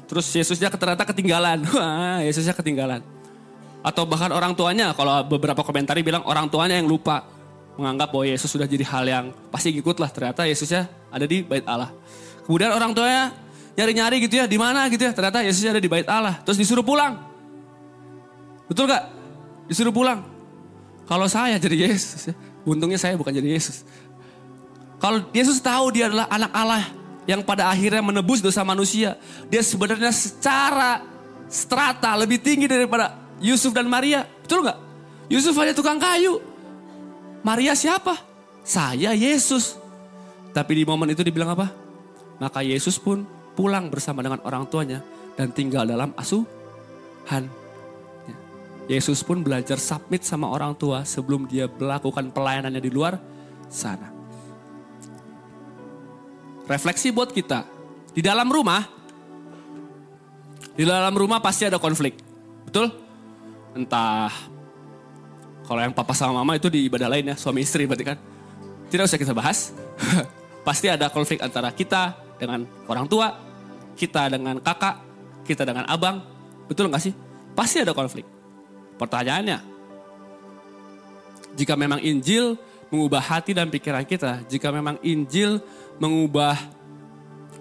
[0.07, 1.63] Terus Yesusnya ternyata ketinggalan.
[2.27, 3.03] Yesusnya ketinggalan.
[3.79, 7.23] Atau bahkan orang tuanya, kalau beberapa komentar bilang orang tuanya yang lupa.
[7.79, 10.11] Menganggap bahwa Yesus sudah jadi hal yang pasti ikut lah.
[10.11, 11.95] Ternyata Yesusnya ada di bait Allah.
[12.45, 13.33] Kemudian orang tuanya
[13.79, 15.11] nyari-nyari gitu ya, di mana gitu ya.
[15.15, 16.39] Ternyata Yesusnya ada di bait Allah.
[16.43, 17.15] Terus disuruh pulang.
[18.69, 19.03] Betul gak?
[19.71, 20.21] Disuruh pulang.
[21.09, 22.35] Kalau saya jadi Yesus ya,
[22.69, 23.81] untungnya saya bukan jadi Yesus.
[25.01, 26.83] Kalau Yesus tahu dia adalah anak Allah
[27.25, 29.17] yang pada akhirnya menebus dosa manusia.
[29.49, 31.01] Dia sebenarnya secara
[31.49, 34.27] strata lebih tinggi daripada Yusuf dan Maria.
[34.45, 34.77] Betul nggak?
[35.33, 36.37] Yusuf hanya tukang kayu.
[37.41, 38.21] Maria siapa?
[38.61, 39.79] Saya Yesus.
[40.53, 41.88] Tapi di momen itu dibilang apa?
[42.39, 45.03] Maka Yesus pun pulang bersama dengan orang tuanya
[45.35, 47.51] dan tinggal dalam asuhan.
[48.23, 48.35] Ya.
[48.95, 53.19] Yesus pun belajar submit sama orang tua sebelum dia melakukan pelayanannya di luar
[53.67, 54.07] sana.
[56.63, 57.67] Refleksi buat kita.
[58.15, 58.87] Di dalam rumah,
[60.73, 62.15] di dalam rumah pasti ada konflik.
[62.63, 62.89] Betul?
[63.75, 64.31] Entah
[65.67, 68.17] kalau yang papa sama mama itu di ibadah lain ya, suami istri berarti kan.
[68.89, 69.75] Tidak usah kita bahas.
[70.67, 73.35] pasti ada konflik antara kita dengan orang tua,
[73.99, 74.95] kita dengan kakak,
[75.43, 76.23] kita dengan abang.
[76.71, 77.13] Betul nggak sih?
[77.53, 78.23] Pasti ada konflik.
[78.95, 79.59] Pertanyaannya,
[81.59, 82.55] jika memang Injil
[82.87, 85.59] mengubah hati dan pikiran kita, jika memang Injil
[85.99, 86.55] mengubah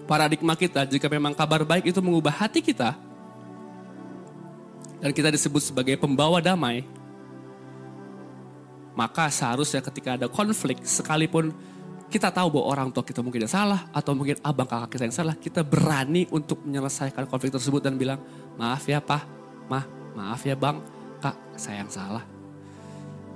[0.06, 2.96] paradigma kita, jika memang kabar baik itu mengubah hati kita,
[4.98, 6.82] dan kita disebut sebagai pembawa damai,
[8.98, 11.54] maka seharusnya ketika ada konflik, sekalipun
[12.08, 15.16] kita tahu bahwa orang tua kita mungkin yang salah, atau mungkin abang kakak kita yang
[15.16, 18.20] salah, kita berani untuk menyelesaikan konflik tersebut dan bilang,
[18.56, 19.22] maaf ya pak,
[19.68, 19.84] mah,
[20.16, 20.80] maaf ya bang,
[21.20, 22.38] kak, saya yang salah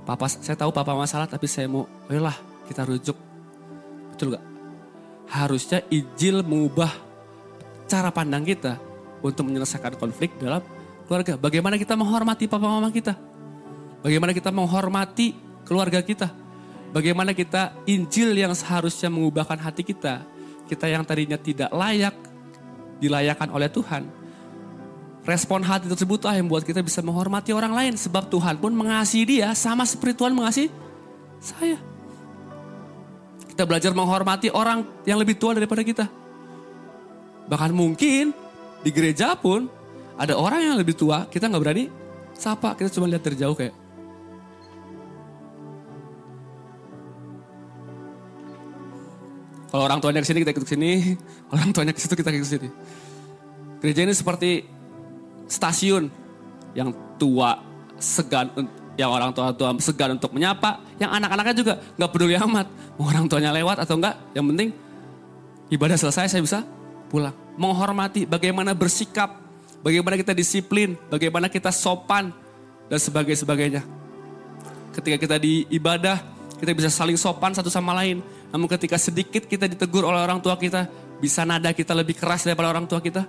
[0.03, 2.35] Papa, saya tahu papa masalah tapi saya mau, ayolah
[2.67, 3.15] kita rujuk.
[4.11, 4.45] Betul gak?
[5.31, 6.91] Harusnya Injil mengubah
[7.87, 8.83] cara pandang kita
[9.23, 10.59] untuk menyelesaikan konflik dalam
[11.07, 11.39] keluarga.
[11.39, 13.15] Bagaimana kita menghormati papa mama kita?
[14.03, 16.42] Bagaimana kita menghormati keluarga kita?
[16.93, 20.29] Bagaimana kita Injil yang seharusnya mengubahkan hati kita,
[20.69, 22.13] kita yang tadinya tidak layak
[23.01, 24.07] dilayakkan oleh Tuhan,
[25.25, 27.95] respon hati tersebut lah yang buat kita bisa menghormati orang lain.
[27.97, 30.69] Sebab Tuhan pun mengasihi dia sama seperti Tuhan mengasihi
[31.41, 31.81] saya.
[33.49, 36.07] Kita belajar menghormati orang yang lebih tua daripada kita.
[37.49, 38.37] Bahkan mungkin
[38.85, 39.69] di gereja pun
[40.17, 41.85] ada orang yang lebih tua, kita nggak berani
[42.37, 43.82] sapa, kita cuma lihat dari jauh kayak.
[49.73, 51.17] Kalau orang tuanya ke sini kita ikut ke sini,
[51.49, 52.69] orang tuanya ke situ kita ikut ke sini.
[53.81, 54.69] Gereja ini seperti
[55.49, 56.13] stasiun
[56.77, 57.57] yang tua
[57.97, 58.53] segan
[59.01, 62.69] yang orang tua tua segan untuk menyapa, yang anak-anaknya juga nggak peduli amat
[63.01, 64.77] mau orang tuanya lewat atau enggak, yang penting
[65.73, 66.61] ibadah selesai saya bisa
[67.09, 67.33] pulang.
[67.57, 69.41] Menghormati bagaimana bersikap,
[69.81, 72.29] bagaimana kita disiplin, bagaimana kita sopan
[72.93, 73.83] dan sebagainya sebagainya.
[74.93, 76.21] Ketika kita di ibadah,
[76.61, 78.21] kita bisa saling sopan satu sama lain.
[78.53, 80.87] Namun ketika sedikit kita ditegur oleh orang tua kita,
[81.19, 83.25] bisa nada kita lebih keras daripada orang tua kita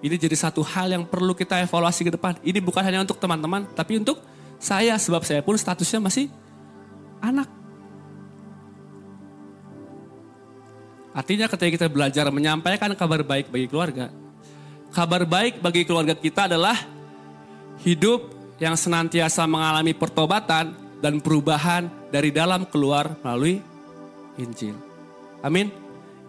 [0.00, 2.40] ini jadi satu hal yang perlu kita evaluasi ke depan.
[2.40, 4.16] Ini bukan hanya untuk teman-teman, tapi untuk
[4.56, 4.96] saya.
[4.96, 6.32] Sebab saya pun statusnya masih
[7.20, 7.48] anak.
[11.12, 14.08] Artinya ketika kita belajar menyampaikan kabar baik bagi keluarga.
[14.88, 16.80] Kabar baik bagi keluarga kita adalah
[17.84, 23.64] hidup yang senantiasa mengalami pertobatan dan perubahan dari dalam keluar melalui
[24.36, 24.76] Injil.
[25.40, 25.72] Amin.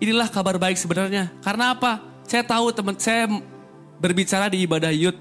[0.01, 1.29] Inilah kabar baik sebenarnya.
[1.43, 2.01] Karena apa?
[2.25, 3.27] Saya tahu teman saya
[4.01, 5.19] berbicara di ibadah youth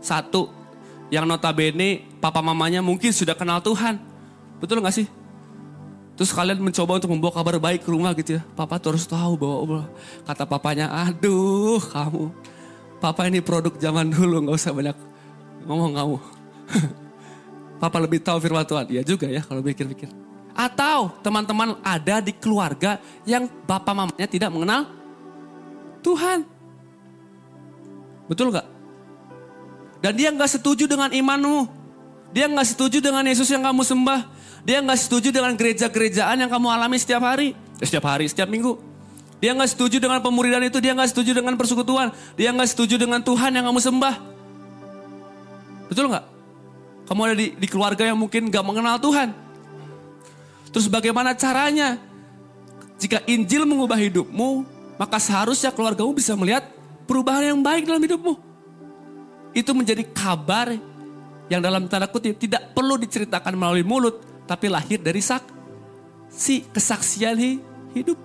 [0.00, 0.48] satu
[1.12, 4.00] yang notabene papa mamanya mungkin sudah kenal Tuhan.
[4.62, 5.10] Betul gak sih?
[6.16, 8.42] Terus kalian mencoba untuk membawa kabar baik ke rumah gitu ya.
[8.56, 9.90] Papa terus tahu bahwa
[10.24, 12.30] kata papanya, aduh kamu.
[13.02, 14.96] Papa ini produk zaman dulu gak usah banyak
[15.66, 16.16] ngomong kamu.
[17.82, 18.86] Papa lebih tahu firman Tuhan.
[18.94, 20.06] Ya juga ya kalau pikir-pikir.
[20.54, 24.86] Atau teman-teman ada di keluarga yang bapak mamanya tidak mengenal
[25.98, 26.46] Tuhan.
[28.30, 28.70] Betul gak?
[29.98, 31.66] Dan dia gak setuju dengan imanmu.
[32.30, 34.30] Dia gak setuju dengan Yesus yang kamu sembah.
[34.62, 37.58] Dia gak setuju dengan gereja-gerejaan yang kamu alami setiap hari.
[37.82, 38.78] Eh, setiap hari, setiap minggu.
[39.42, 40.78] Dia gak setuju dengan pemuridan itu.
[40.78, 42.14] Dia gak setuju dengan persekutuan.
[42.38, 44.14] Dia gak setuju dengan Tuhan yang kamu sembah.
[45.90, 46.31] Betul gak?
[47.06, 49.34] Kamu ada di, di keluarga yang mungkin gak mengenal Tuhan.
[50.72, 52.00] Terus bagaimana caranya?
[52.96, 54.64] Jika Injil mengubah hidupmu,
[54.96, 56.64] maka seharusnya keluargamu bisa melihat
[57.04, 58.38] perubahan yang baik dalam hidupmu.
[59.52, 60.72] Itu menjadi kabar
[61.50, 65.44] yang dalam tanda kutip tidak perlu diceritakan melalui mulut, tapi lahir dari sak
[66.32, 67.36] si kesaksian
[67.92, 68.16] hidup.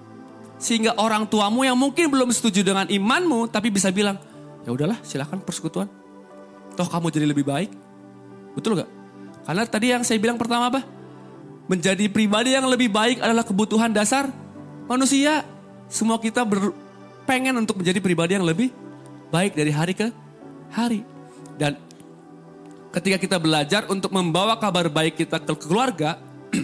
[0.57, 4.17] Sehingga orang tuamu yang mungkin belum setuju dengan imanmu, tapi bisa bilang,
[4.65, 5.89] ya udahlah silahkan persekutuan.
[6.73, 7.69] Toh kamu jadi lebih baik.
[8.57, 8.89] Betul gak?
[9.45, 10.81] Karena tadi yang saya bilang pertama apa?
[11.69, 14.33] Menjadi pribadi yang lebih baik adalah kebutuhan dasar
[14.89, 15.45] manusia.
[15.87, 16.73] Semua kita ber,
[17.29, 18.73] pengen untuk menjadi pribadi yang lebih
[19.29, 20.09] baik dari hari ke
[20.73, 21.05] hari.
[21.55, 21.77] Dan
[22.91, 26.17] ketika kita belajar untuk membawa kabar baik kita ke keluarga,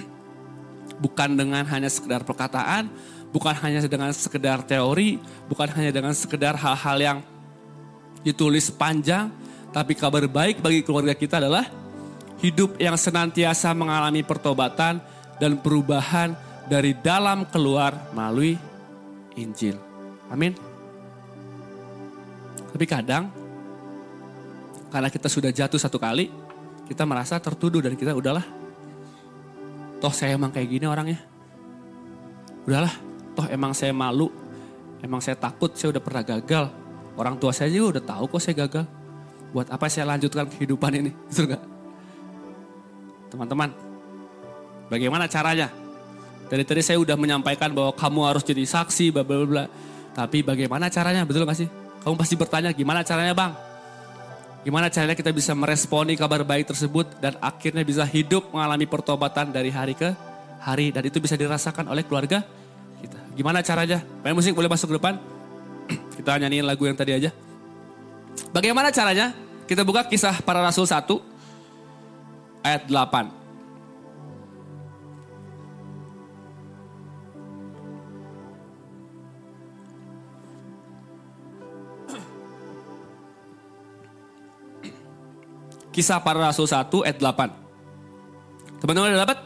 [1.04, 2.90] bukan dengan hanya sekedar perkataan,
[3.30, 7.18] bukan hanya dengan sekedar teori, bukan hanya dengan sekedar hal-hal yang
[8.28, 9.32] ditulis panjang,
[9.72, 11.83] tapi kabar baik bagi keluarga kita adalah
[12.44, 15.00] hidup yang senantiasa mengalami pertobatan
[15.40, 16.36] dan perubahan
[16.68, 18.60] dari dalam keluar melalui
[19.40, 19.80] Injil.
[20.28, 20.52] Amin.
[22.76, 23.32] Tapi kadang
[24.92, 26.28] karena kita sudah jatuh satu kali,
[26.86, 28.44] kita merasa tertuduh dan kita udahlah.
[30.04, 31.24] Toh saya emang kayak gini orangnya.
[32.68, 32.92] Udahlah,
[33.40, 34.28] toh emang saya malu.
[35.00, 36.72] Emang saya takut, saya udah pernah gagal.
[37.16, 38.86] Orang tua saya juga udah tahu kok saya gagal.
[39.52, 41.12] Buat apa saya lanjutkan kehidupan ini?
[41.28, 41.73] Betul gak?
[43.34, 43.74] Teman-teman,
[44.94, 45.74] bagaimana caranya?
[46.54, 49.66] Dari tadi saya udah menyampaikan bahwa kamu harus jadi saksi, bla bla bla.
[50.14, 51.26] Tapi bagaimana caranya?
[51.26, 51.66] Betul gak sih?
[52.06, 53.58] Kamu pasti bertanya, gimana caranya bang?
[54.62, 59.74] Gimana caranya kita bisa meresponi kabar baik tersebut dan akhirnya bisa hidup mengalami pertobatan dari
[59.74, 60.14] hari ke
[60.62, 62.46] hari dan itu bisa dirasakan oleh keluarga
[63.02, 63.18] kita.
[63.34, 64.06] Gimana caranya?
[64.22, 65.18] Main musik boleh masuk ke depan?
[66.22, 67.34] kita nyanyiin lagu yang tadi aja.
[68.54, 69.34] Bagaimana caranya?
[69.66, 71.33] Kita buka kisah para rasul 1
[72.64, 73.44] ayat 8.
[85.94, 88.82] Kisah para Rasul 1 ayat 8.
[88.82, 89.40] Teman-teman udah dapat?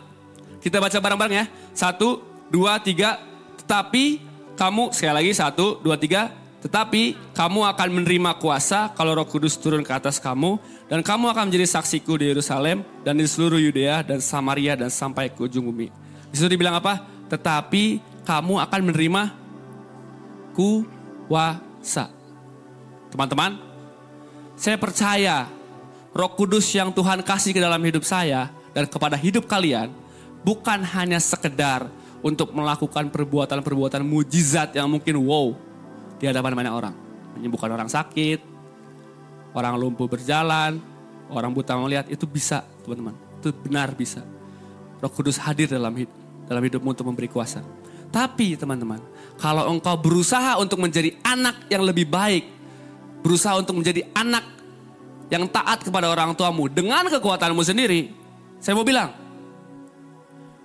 [0.63, 1.45] Kita baca bareng-bareng ya.
[1.75, 3.19] Satu, dua, tiga.
[3.59, 4.23] Tetapi
[4.55, 6.31] kamu, sekali lagi satu, dua, tiga.
[6.67, 10.59] Tetapi kamu akan menerima kuasa kalau roh kudus turun ke atas kamu.
[10.91, 15.31] Dan kamu akan menjadi saksiku di Yerusalem dan di seluruh Yudea dan Samaria dan sampai
[15.31, 15.87] ke ujung bumi.
[16.27, 17.07] Di situ dibilang apa?
[17.31, 19.23] Tetapi kamu akan menerima
[20.51, 22.11] kuasa.
[23.15, 23.55] Teman-teman,
[24.59, 25.47] saya percaya
[26.11, 29.87] roh kudus yang Tuhan kasih ke dalam hidup saya dan kepada hidup kalian
[30.43, 31.87] bukan hanya sekedar
[32.19, 35.66] untuk melakukan perbuatan-perbuatan mujizat yang mungkin wow
[36.17, 36.95] di hadapan banyak orang.
[37.37, 38.41] Menyembuhkan orang sakit,
[39.53, 40.81] orang lumpuh berjalan,
[41.29, 43.13] orang buta melihat, itu bisa teman-teman.
[43.41, 44.25] Itu benar bisa.
[44.97, 46.13] Roh Kudus hadir dalam hidup,
[46.49, 47.61] dalam hidupmu untuk memberi kuasa.
[48.09, 48.97] Tapi teman-teman,
[49.37, 52.49] kalau engkau berusaha untuk menjadi anak yang lebih baik,
[53.21, 54.45] berusaha untuk menjadi anak
[55.27, 58.09] yang taat kepada orang tuamu dengan kekuatanmu sendiri,
[58.57, 59.11] saya mau bilang,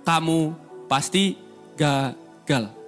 [0.06, 0.54] kamu
[0.86, 1.36] pasti
[1.76, 2.81] gagal.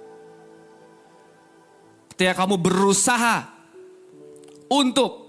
[2.15, 3.43] Ketika kamu berusaha
[4.71, 5.27] untuk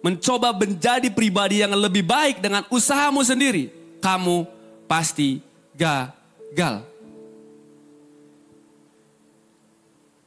[0.00, 3.68] mencoba menjadi pribadi yang lebih baik dengan usahamu sendiri,
[4.00, 4.48] kamu
[4.88, 5.44] pasti
[5.76, 6.88] gagal.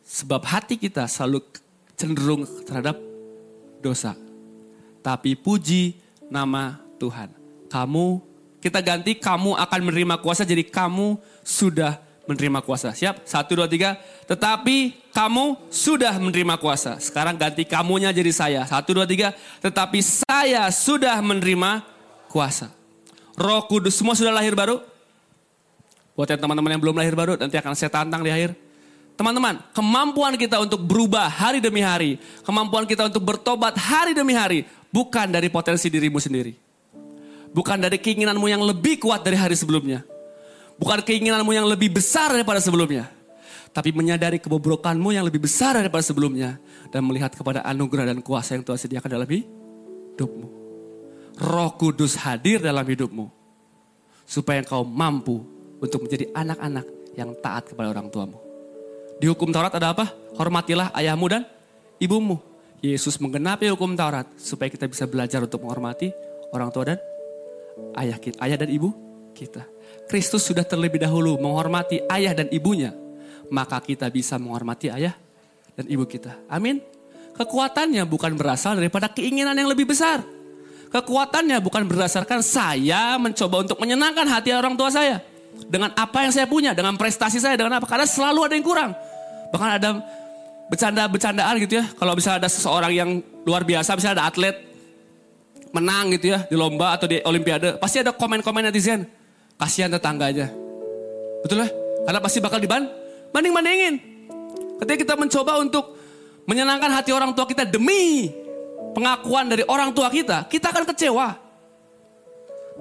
[0.06, 1.42] Sebab hati kita selalu
[1.98, 3.02] cenderung terhadap
[3.82, 4.16] dosa
[5.06, 6.02] tapi puji
[6.34, 7.30] nama Tuhan.
[7.70, 8.26] Kamu,
[8.58, 12.94] kita ganti kamu akan menerima kuasa jadi kamu sudah menerima kuasa.
[12.94, 13.26] Siap?
[13.26, 13.98] Satu, dua, tiga.
[14.26, 16.98] Tetapi kamu sudah menerima kuasa.
[17.02, 18.62] Sekarang ganti kamunya jadi saya.
[18.66, 19.34] Satu, dua, tiga.
[19.62, 21.86] Tetapi saya sudah menerima
[22.30, 22.70] kuasa.
[23.36, 24.80] Roh Kudus semua sudah lahir baru?
[26.16, 28.56] Buat yang teman-teman yang belum lahir baru nanti akan saya tantang di akhir.
[29.16, 34.68] Teman-teman, kemampuan kita untuk berubah hari demi hari, kemampuan kita untuk bertobat hari demi hari,
[34.96, 36.56] Bukan dari potensi dirimu sendiri.
[37.52, 40.08] Bukan dari keinginanmu yang lebih kuat dari hari sebelumnya.
[40.76, 43.08] Bukan keinginanmu yang lebih besar daripada sebelumnya.
[43.72, 46.60] Tapi menyadari kebobrokanmu yang lebih besar daripada sebelumnya.
[46.92, 50.48] Dan melihat kepada anugerah dan kuasa yang Tuhan sediakan dalam hidupmu.
[51.36, 53.28] Roh Kudus hadir dalam hidupmu.
[54.28, 55.44] Supaya engkau mampu
[55.80, 58.40] untuk menjadi anak-anak yang taat kepada orang tuamu.
[59.16, 60.12] Di hukum Taurat ada apa?
[60.36, 61.48] Hormatilah ayahmu dan
[62.00, 62.40] ibumu.
[62.84, 66.12] Yesus menggenapi hukum Taurat supaya kita bisa belajar untuk menghormati
[66.52, 67.00] orang tua dan
[67.98, 68.92] ayah kita, ayah dan ibu
[69.32, 69.75] kita.
[70.06, 72.94] Kristus sudah terlebih dahulu menghormati ayah dan ibunya,
[73.50, 75.18] maka kita bisa menghormati ayah
[75.74, 76.38] dan ibu kita.
[76.46, 76.82] Amin.
[77.36, 80.24] Kekuatannya bukan berasal daripada keinginan yang lebih besar.
[80.94, 85.20] Kekuatannya bukan berdasarkan saya mencoba untuk menyenangkan hati orang tua saya.
[85.56, 87.88] dengan apa yang saya punya, dengan prestasi saya, dengan apa.
[87.88, 88.92] Karena selalu ada yang kurang.
[89.56, 89.90] Bahkan ada
[90.68, 91.86] bercanda-bercandaan gitu ya.
[91.96, 93.10] Kalau bisa ada seseorang yang
[93.48, 94.52] luar biasa, bisa ada atlet
[95.76, 99.04] menang gitu ya di lomba atau di olimpiade, pasti ada komen-komen netizen.
[99.56, 100.52] Kasihan tetangganya.
[101.44, 101.72] Betul lah?
[102.06, 102.86] Karena pasti bakal diban
[103.32, 103.96] banding-bandingin.
[104.80, 105.96] Ketika kita mencoba untuk
[106.46, 108.30] menyenangkan hati orang tua kita demi
[108.92, 111.28] pengakuan dari orang tua kita, kita akan kecewa.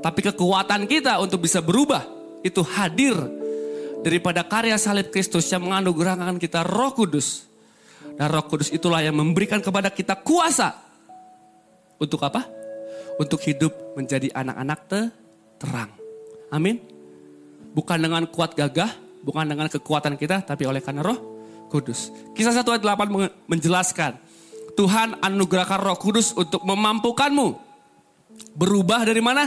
[0.03, 2.03] Tapi kekuatan kita untuk bisa berubah
[2.43, 3.15] itu hadir
[4.05, 7.47] daripada karya salib Kristus yang menganugerahkan kita Roh Kudus.
[8.19, 10.75] Dan Roh Kudus itulah yang memberikan kepada kita kuasa
[11.97, 12.45] untuk apa?
[13.17, 15.01] Untuk hidup menjadi anak-anak te
[15.63, 16.04] terang.
[16.55, 16.79] Amin.
[17.75, 18.95] Bukan dengan kuat gagah,
[19.27, 21.19] bukan dengan kekuatan kita, tapi oleh karena Roh
[21.67, 22.15] Kudus.
[22.39, 24.15] Kisah 1 ayat 8 menjelaskan
[24.75, 27.55] Tuhan anugerahkan roh kudus untuk memampukanmu.
[28.59, 29.47] Berubah dari mana?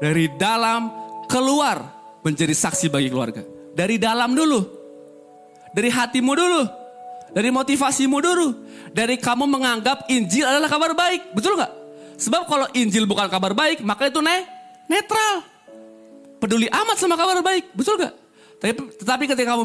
[0.00, 0.92] Dari dalam
[1.28, 1.80] keluar
[2.20, 3.44] menjadi saksi bagi keluarga.
[3.72, 4.60] Dari dalam dulu.
[5.72, 6.62] Dari hatimu dulu.
[7.32, 8.46] Dari motivasimu dulu.
[8.92, 11.32] Dari kamu menganggap Injil adalah kabar baik.
[11.32, 11.72] Betul nggak?
[12.20, 14.44] Sebab kalau Injil bukan kabar baik, maka itu ne
[14.92, 15.49] netral.
[16.40, 17.76] Peduli amat sama kabar baik.
[17.76, 18.14] Betul nggak?
[18.60, 19.64] Tapi, tetapi ketika kamu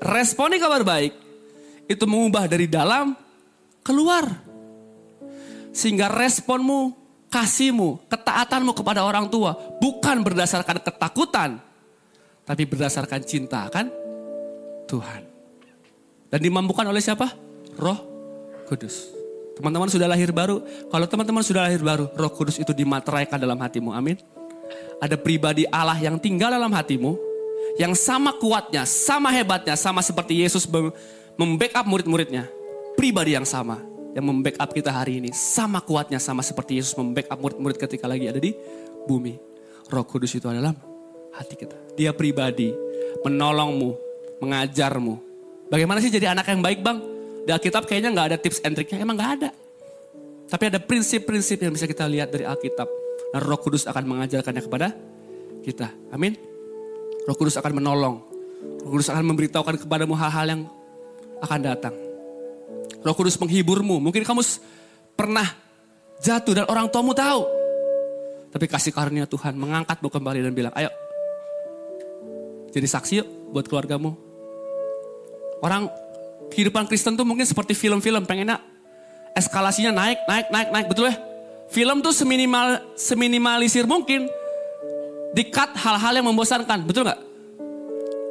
[0.00, 1.12] meresponi kabar baik,
[1.88, 3.12] itu mengubah dari dalam
[3.84, 4.24] keluar.
[5.72, 6.96] Sehingga responmu,
[7.28, 11.60] kasihmu, ketaatanmu kepada orang tua bukan berdasarkan ketakutan,
[12.44, 13.92] tapi berdasarkan cinta kan
[14.88, 15.22] Tuhan.
[16.28, 17.32] Dan dimampukan oleh siapa?
[17.80, 18.00] Roh
[18.68, 19.08] Kudus.
[19.56, 20.60] Teman-teman sudah lahir baru.
[20.92, 23.96] Kalau teman-teman sudah lahir baru, Roh Kudus itu dimateraikan dalam hatimu.
[23.96, 24.20] Amin.
[24.98, 27.14] Ada pribadi Allah yang tinggal dalam hatimu,
[27.78, 30.66] yang sama kuatnya, sama hebatnya, sama seperti Yesus
[31.38, 32.50] membackup murid-muridnya
[32.98, 33.78] pribadi yang sama
[34.18, 38.42] yang membackup kita hari ini sama kuatnya sama seperti Yesus membackup murid-murid ketika lagi ada
[38.42, 38.50] di
[39.06, 39.38] bumi.
[39.86, 40.74] Roh Kudus itu adalah
[41.38, 41.78] hati kita.
[41.94, 42.74] Dia pribadi
[43.22, 43.90] menolongmu,
[44.42, 45.14] mengajarmu.
[45.70, 46.98] Bagaimana sih jadi anak yang baik bang?
[47.46, 49.50] Di Alkitab kayaknya nggak ada tips and triknya, emang nggak ada.
[50.50, 53.07] Tapi ada prinsip-prinsip yang bisa kita lihat dari Alkitab.
[53.34, 54.88] Dan Roh Kudus akan mengajarkannya kepada
[55.64, 55.92] kita.
[56.12, 56.36] Amin.
[57.28, 58.16] Roh Kudus akan menolong.
[58.84, 60.62] Roh Kudus akan memberitahukan kepadamu hal-hal yang
[61.44, 61.94] akan datang.
[63.04, 64.00] Roh Kudus menghiburmu.
[64.00, 64.40] Mungkin kamu
[65.12, 65.46] pernah
[66.24, 67.44] jatuh dan orang tuamu tahu.
[68.48, 70.88] Tapi kasih karunia Tuhan mengangkatmu kembali dan bilang, ayo
[72.72, 74.16] jadi saksi yuk buat keluargamu.
[75.60, 75.92] Orang
[76.52, 78.60] kehidupan Kristen tuh mungkin seperti film-film, pengennya
[79.34, 81.16] eskalasinya naik, naik, naik, naik, betul ya?
[81.68, 84.24] Film tuh seminimal, seminimalisir mungkin
[85.36, 87.20] dikat hal-hal yang membosankan, betul nggak?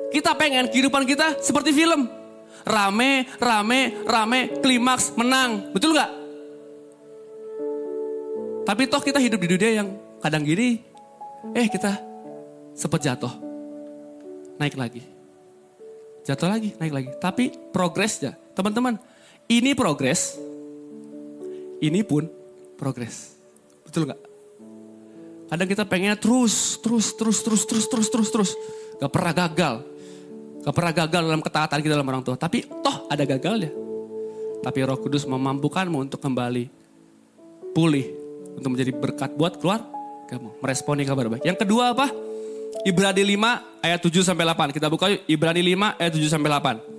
[0.10, 2.10] Kita pengen kehidupan kita seperti film
[2.68, 5.72] rame, rame, rame, klimaks, menang.
[5.72, 6.12] Betul nggak?
[8.68, 9.88] Tapi toh kita hidup di dunia yang
[10.20, 10.84] kadang gini,
[11.56, 11.96] eh kita
[12.76, 13.32] sempat jatuh.
[14.60, 15.02] Naik lagi.
[16.28, 17.10] Jatuh lagi, naik lagi.
[17.16, 19.00] Tapi progresnya, teman-teman,
[19.48, 20.36] ini progres,
[21.80, 22.28] ini pun
[22.78, 23.36] progres.
[23.84, 24.22] Betul nggak?
[25.48, 28.52] Kadang kita pengennya terus, terus, terus, terus, terus, terus, terus, terus.
[29.00, 29.76] Gak pernah gagal.
[30.62, 32.36] Gak pernah gagal dalam ketaatan kita dalam orang tua.
[32.36, 33.72] Tapi toh ada gagalnya.
[34.60, 36.68] Tapi roh kudus memampukanmu untuk kembali
[37.72, 38.12] pulih.
[38.60, 39.88] Untuk menjadi berkat buat keluar
[40.28, 40.60] kamu.
[40.60, 41.48] Meresponi kabar baik.
[41.48, 42.12] Yang kedua apa?
[42.84, 44.76] Ibrani 5 ayat 7 sampai 8.
[44.76, 45.24] Kita buka yuk.
[45.32, 46.97] Ibrani 5 ayat 7 sampai 8.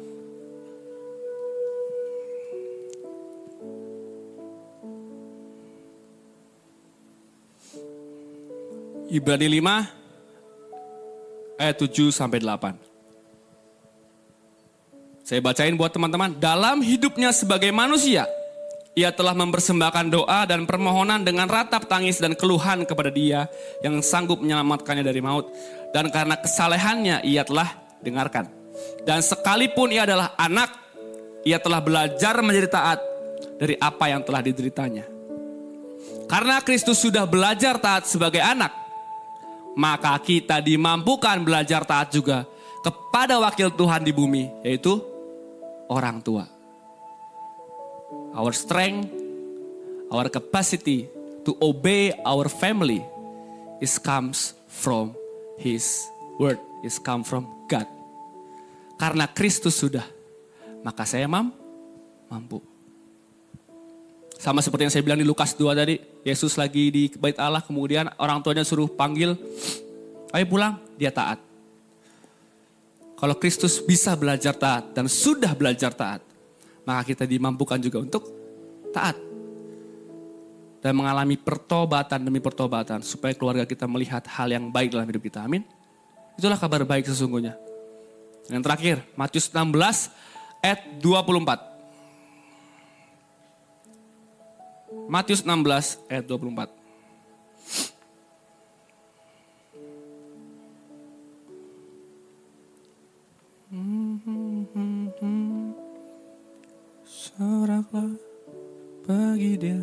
[9.09, 12.77] Ibrani 5 ayat 7 sampai 8.
[15.25, 16.37] Saya bacain buat teman-teman.
[16.37, 18.29] Dalam hidupnya sebagai manusia,
[18.93, 23.49] ia telah mempersembahkan doa dan permohonan dengan ratap tangis dan keluhan kepada dia
[23.81, 25.49] yang sanggup menyelamatkannya dari maut.
[25.93, 28.45] Dan karena kesalehannya ia telah dengarkan.
[29.09, 30.69] Dan sekalipun ia adalah anak,
[31.49, 33.01] ia telah belajar menjadi taat
[33.57, 35.09] dari apa yang telah dideritanya.
[36.29, 38.78] Karena Kristus sudah belajar taat sebagai anak,
[39.75, 42.47] maka kita dimampukan belajar taat juga
[42.81, 45.03] kepada wakil Tuhan di bumi, yaitu
[45.91, 46.47] orang tua.
[48.33, 49.11] Our strength,
[50.09, 51.11] our capacity
[51.45, 53.03] to obey our family
[53.83, 55.13] is comes from
[55.59, 56.07] His
[56.39, 57.89] word, is come from God.
[58.99, 60.07] Karena Kristus sudah,
[60.81, 61.51] maka saya mam,
[62.31, 62.78] mampu.
[64.39, 68.07] Sama seperti yang saya bilang di Lukas 2 tadi, Yesus lagi di bait Allah, kemudian
[68.23, 69.35] orang tuanya suruh panggil,
[70.31, 71.43] ayo pulang, dia taat.
[73.19, 76.23] Kalau Kristus bisa belajar taat dan sudah belajar taat,
[76.87, 78.23] maka kita dimampukan juga untuk
[78.95, 79.19] taat.
[80.79, 85.43] Dan mengalami pertobatan demi pertobatan supaya keluarga kita melihat hal yang baik dalam hidup kita.
[85.43, 85.67] Amin.
[86.39, 87.59] Itulah kabar baik sesungguhnya.
[88.47, 90.15] Yang terakhir, Matius 16
[90.63, 91.68] ayat 24.
[95.09, 96.69] Matius 16 ayat 24.
[107.09, 108.13] Soraklah
[109.09, 109.81] bagi dia.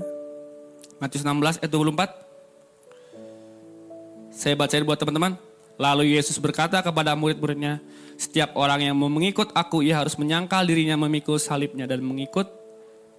[1.02, 4.30] Matius 16 ayat 24.
[4.30, 5.42] Saya bacain buat teman-teman.
[5.82, 7.82] Lalu Yesus berkata kepada murid-muridnya,
[8.14, 12.65] setiap orang yang mau mengikut aku, ia harus menyangkal dirinya memikul salibnya dan mengikut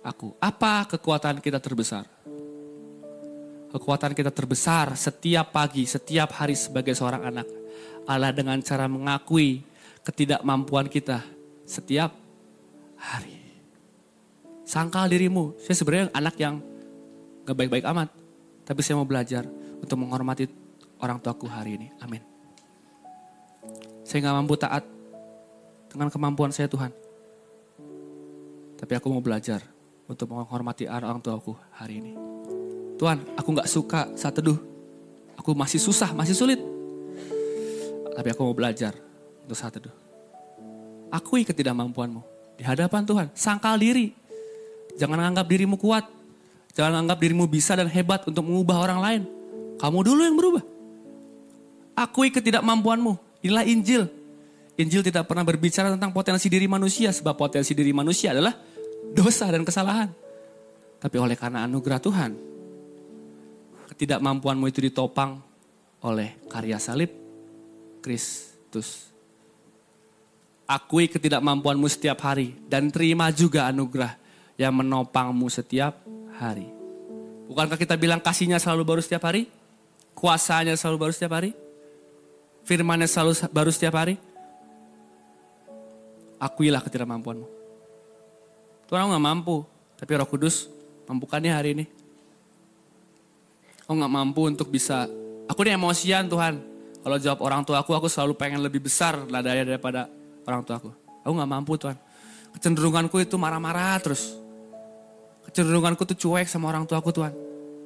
[0.07, 0.38] aku.
[0.38, 2.07] Apa kekuatan kita terbesar?
[3.74, 7.46] Kekuatan kita terbesar setiap pagi, setiap hari sebagai seorang anak.
[8.07, 9.66] Allah dengan cara mengakui
[10.07, 11.26] ketidakmampuan kita
[11.66, 12.14] setiap
[12.94, 13.34] hari.
[14.62, 16.62] Sangkal dirimu, saya sebenarnya anak yang
[17.42, 18.09] gak baik-baik amat.
[18.66, 19.46] Tapi saya mau belajar
[19.82, 20.46] untuk menghormati
[21.02, 21.90] orang tuaku hari ini.
[22.02, 22.22] Amin.
[24.07, 24.86] Saya gak mampu taat
[25.90, 26.94] dengan kemampuan saya Tuhan.
[28.78, 29.76] Tapi aku mau belajar
[30.07, 32.12] untuk menghormati orang tuaku hari ini.
[32.96, 34.57] Tuhan, aku gak suka saat teduh.
[35.36, 36.59] Aku masih susah, masih sulit.
[38.16, 38.96] Tapi aku mau belajar
[39.44, 39.92] untuk saat teduh.
[41.12, 42.24] Akui ketidakmampuanmu
[42.57, 43.26] di hadapan Tuhan.
[43.36, 44.16] Sangkal diri.
[44.96, 46.09] Jangan anggap dirimu kuat.
[46.72, 49.22] Jangan anggap dirimu bisa dan hebat untuk mengubah orang lain.
[49.76, 50.64] Kamu dulu yang berubah.
[51.92, 53.44] Akui ketidakmampuanmu.
[53.44, 54.09] Inilah Injil.
[54.76, 58.52] Injil tidak pernah berbicara tentang potensi diri manusia, sebab potensi diri manusia adalah
[59.12, 60.11] dosa dan kesalahan.
[60.96, 62.32] Tapi oleh karena anugerah Tuhan,
[63.92, 65.38] ketidakmampuanmu itu ditopang
[66.02, 67.12] oleh karya salib
[68.00, 69.12] Kristus.
[70.66, 74.18] Akui ketidakmampuanmu setiap hari dan terima juga anugerah
[74.59, 76.02] yang menopangmu setiap
[76.42, 76.66] hari.
[77.46, 79.46] Bukankah kita bilang kasihnya selalu baru setiap hari?
[80.16, 81.54] Kuasanya selalu baru setiap hari?
[82.66, 84.18] firmannya selalu baru setiap hari.
[86.42, 87.55] Akuilah ketidakmampuanmu.
[88.87, 89.57] Tuhan aku gak mampu,
[89.99, 90.70] tapi roh kudus
[91.11, 91.84] mampukannya hari ini.
[93.87, 95.11] Aku gak mampu untuk bisa,
[95.51, 96.62] aku ini emosian Tuhan.
[97.03, 100.11] Kalau jawab orang tua aku, aku selalu pengen lebih besar nadanya daripada
[100.43, 100.91] orang tua aku.
[101.22, 101.99] Aku gak mampu Tuhan.
[102.59, 104.39] Kecenderunganku itu marah-marah terus.
[105.51, 107.34] Kecenderunganku tuh cuek sama orang tua aku Tuhan.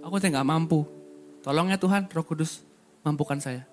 [0.05, 0.85] Aku tuh gak mampu.
[1.41, 2.61] Tolong ya Tuhan, roh kudus,
[3.01, 3.65] mampukan saya.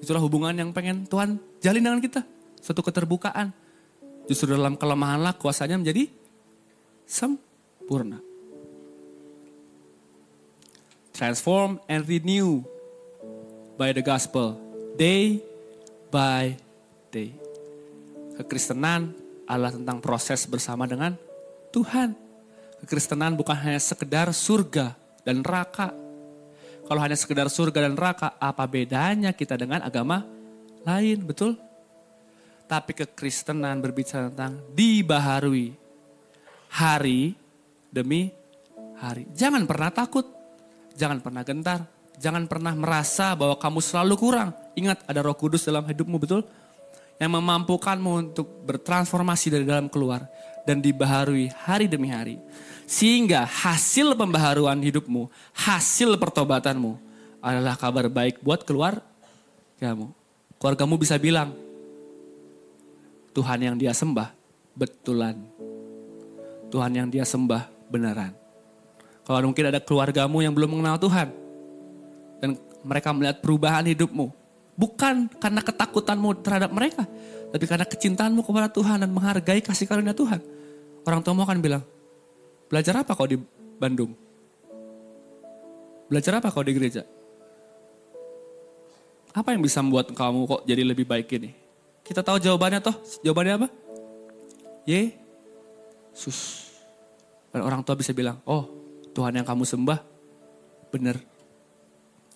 [0.00, 2.37] Itulah hubungan yang pengen Tuhan jalin dengan kita.
[2.58, 3.54] Satu keterbukaan.
[4.28, 6.10] Justru dalam kelemahanlah kuasanya menjadi
[7.08, 8.20] sempurna.
[11.16, 12.62] Transform and renew
[13.80, 14.60] by the gospel.
[15.00, 15.40] Day
[16.12, 16.54] by
[17.10, 17.32] day.
[18.38, 19.16] Kekristenan
[19.48, 21.16] adalah tentang proses bersama dengan
[21.74, 22.14] Tuhan.
[22.84, 24.94] Kekristenan bukan hanya sekedar surga
[25.26, 25.90] dan neraka,
[26.88, 30.24] kalau hanya sekedar surga dan neraka, apa bedanya kita dengan agama
[30.88, 31.60] lain, betul?
[32.68, 35.72] Tapi kekristenan berbicara tentang dibaharui
[36.68, 37.32] hari
[37.88, 38.28] demi
[39.00, 39.24] hari.
[39.32, 40.28] Jangan pernah takut,
[40.92, 41.88] jangan pernah gentar,
[42.20, 44.52] jangan pernah merasa bahwa kamu selalu kurang.
[44.76, 46.44] Ingat ada roh kudus dalam hidupmu, betul?
[47.16, 50.28] Yang memampukanmu untuk bertransformasi dari dalam keluar
[50.68, 52.36] dan dibaharui hari demi hari.
[52.84, 57.00] Sehingga hasil pembaharuan hidupmu, hasil pertobatanmu
[57.40, 59.00] adalah kabar baik buat keluar
[59.80, 60.12] kamu.
[60.58, 61.54] Keluargamu bisa bilang,
[63.38, 64.34] Tuhan yang dia sembah
[64.74, 65.38] betulan.
[66.74, 68.34] Tuhan yang dia sembah beneran.
[69.22, 71.30] Kalau mungkin ada keluargamu yang belum mengenal Tuhan.
[72.42, 74.34] Dan mereka melihat perubahan hidupmu.
[74.74, 77.06] Bukan karena ketakutanmu terhadap mereka.
[77.54, 80.42] Tapi karena kecintaanmu kepada Tuhan dan menghargai kasih karunia Tuhan.
[81.06, 81.86] Orang tuamu akan bilang,
[82.66, 83.38] Belajar apa kau di
[83.78, 84.18] Bandung?
[86.10, 87.06] Belajar apa kau di gereja?
[89.30, 91.67] Apa yang bisa membuat kamu kok jadi lebih baik ini?
[92.08, 92.96] Kita tahu jawabannya toh.
[93.20, 93.68] Jawabannya apa?
[94.88, 96.72] Yesus.
[97.52, 98.64] Dan orang tua bisa bilang, oh
[99.12, 100.00] Tuhan yang kamu sembah
[100.88, 101.20] benar.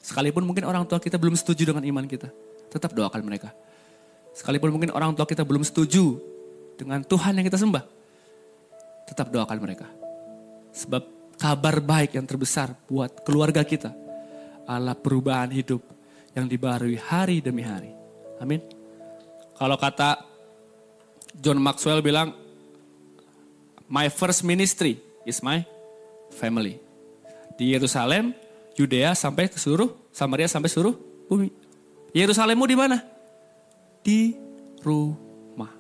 [0.05, 2.29] Sekalipun mungkin orang tua kita belum setuju dengan iman kita.
[2.69, 3.49] Tetap doakan mereka.
[4.37, 6.21] Sekalipun mungkin orang tua kita belum setuju
[6.77, 7.85] dengan Tuhan yang kita sembah.
[9.09, 9.89] Tetap doakan mereka.
[10.77, 11.03] Sebab
[11.41, 13.89] kabar baik yang terbesar buat keluarga kita
[14.69, 15.81] adalah perubahan hidup
[16.37, 17.93] yang dibarui hari demi hari.
[18.37, 18.82] Amin.
[19.57, 20.25] Kalau kata
[21.37, 22.37] John Maxwell bilang,
[23.89, 25.65] my first ministry is my
[26.33, 26.81] family.
[27.57, 28.33] Di Yerusalem,
[28.77, 30.97] Yudea sampai ke seluruh, Samaria sampai seluruh
[31.29, 31.53] bumi.
[32.13, 33.01] Yerusalemmu di mana?
[34.05, 34.37] Di
[34.85, 35.73] rumah.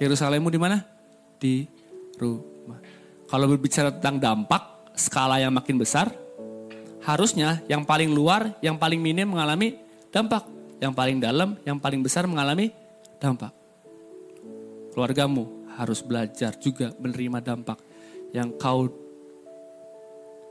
[0.00, 0.84] Yerusalemmu di mana?
[1.40, 1.64] Di
[2.20, 2.80] rumah.
[3.28, 6.12] Kalau berbicara tentang dampak, skala yang makin besar,
[7.04, 9.80] harusnya yang paling luar, yang paling minim mengalami
[10.12, 10.53] dampak.
[10.84, 12.68] Yang paling dalam, yang paling besar mengalami
[13.16, 13.56] dampak.
[14.92, 17.80] Keluargamu harus belajar juga menerima dampak
[18.36, 18.92] yang kau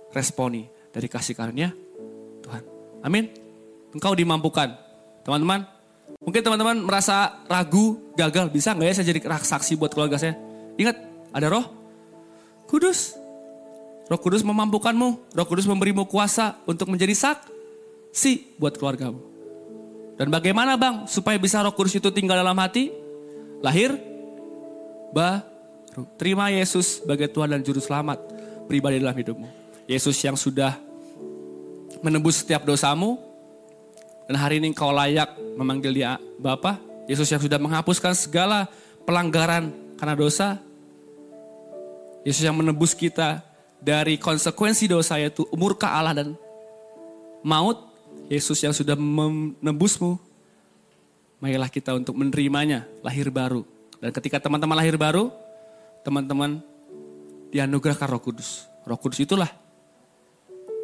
[0.10, 1.70] responi dari kasih karunia
[2.42, 2.64] Tuhan.
[3.06, 3.30] Amin.
[3.94, 4.74] Engkau dimampukan.
[5.22, 5.70] Teman-teman,
[6.18, 8.50] mungkin teman-teman merasa ragu, gagal.
[8.50, 10.34] Bisa nggak ya saya jadi saksi buat keluarga saya?
[10.82, 10.98] Ingat,
[11.30, 11.66] ada roh
[12.66, 13.14] kudus.
[14.10, 15.38] Roh kudus memampukanmu.
[15.38, 19.33] Roh kudus memberimu kuasa untuk menjadi saksi buat keluargamu.
[20.14, 22.93] Dan bagaimana bang supaya bisa roh kudus itu tinggal dalam hati?
[23.64, 23.97] Lahir
[25.14, 25.53] baru.
[26.18, 28.18] Terima Yesus sebagai Tuhan dan Juru Selamat
[28.66, 29.45] pribadi dalam hidupmu.
[29.86, 30.74] Yesus yang sudah
[32.01, 33.22] menebus setiap dosamu.
[34.26, 36.82] Dan hari ini kau layak memanggil dia Bapa.
[37.05, 38.66] Yesus yang sudah menghapuskan segala
[39.05, 39.70] pelanggaran
[40.01, 40.57] karena dosa.
[42.26, 43.45] Yesus yang menebus kita
[43.78, 46.34] dari konsekuensi dosa yaitu murka Allah dan
[47.45, 47.93] maut.
[48.32, 50.18] Yesus yang sudah menebusmu.
[51.43, 53.68] Marilah kita untuk menerimanya, lahir baru.
[53.99, 55.28] Dan ketika teman-teman lahir baru,
[56.03, 56.64] teman-teman
[57.51, 58.68] dianugerahkan roh kudus.
[58.84, 59.51] Roh kudus itulah,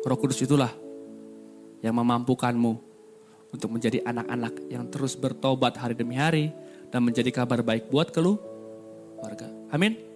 [0.04, 0.72] roh kudus itulah
[1.80, 2.80] yang memampukanmu
[3.50, 6.54] untuk menjadi anak-anak yang terus bertobat hari demi hari
[6.92, 9.48] dan menjadi kabar baik buat keluarga.
[9.74, 10.09] Amin.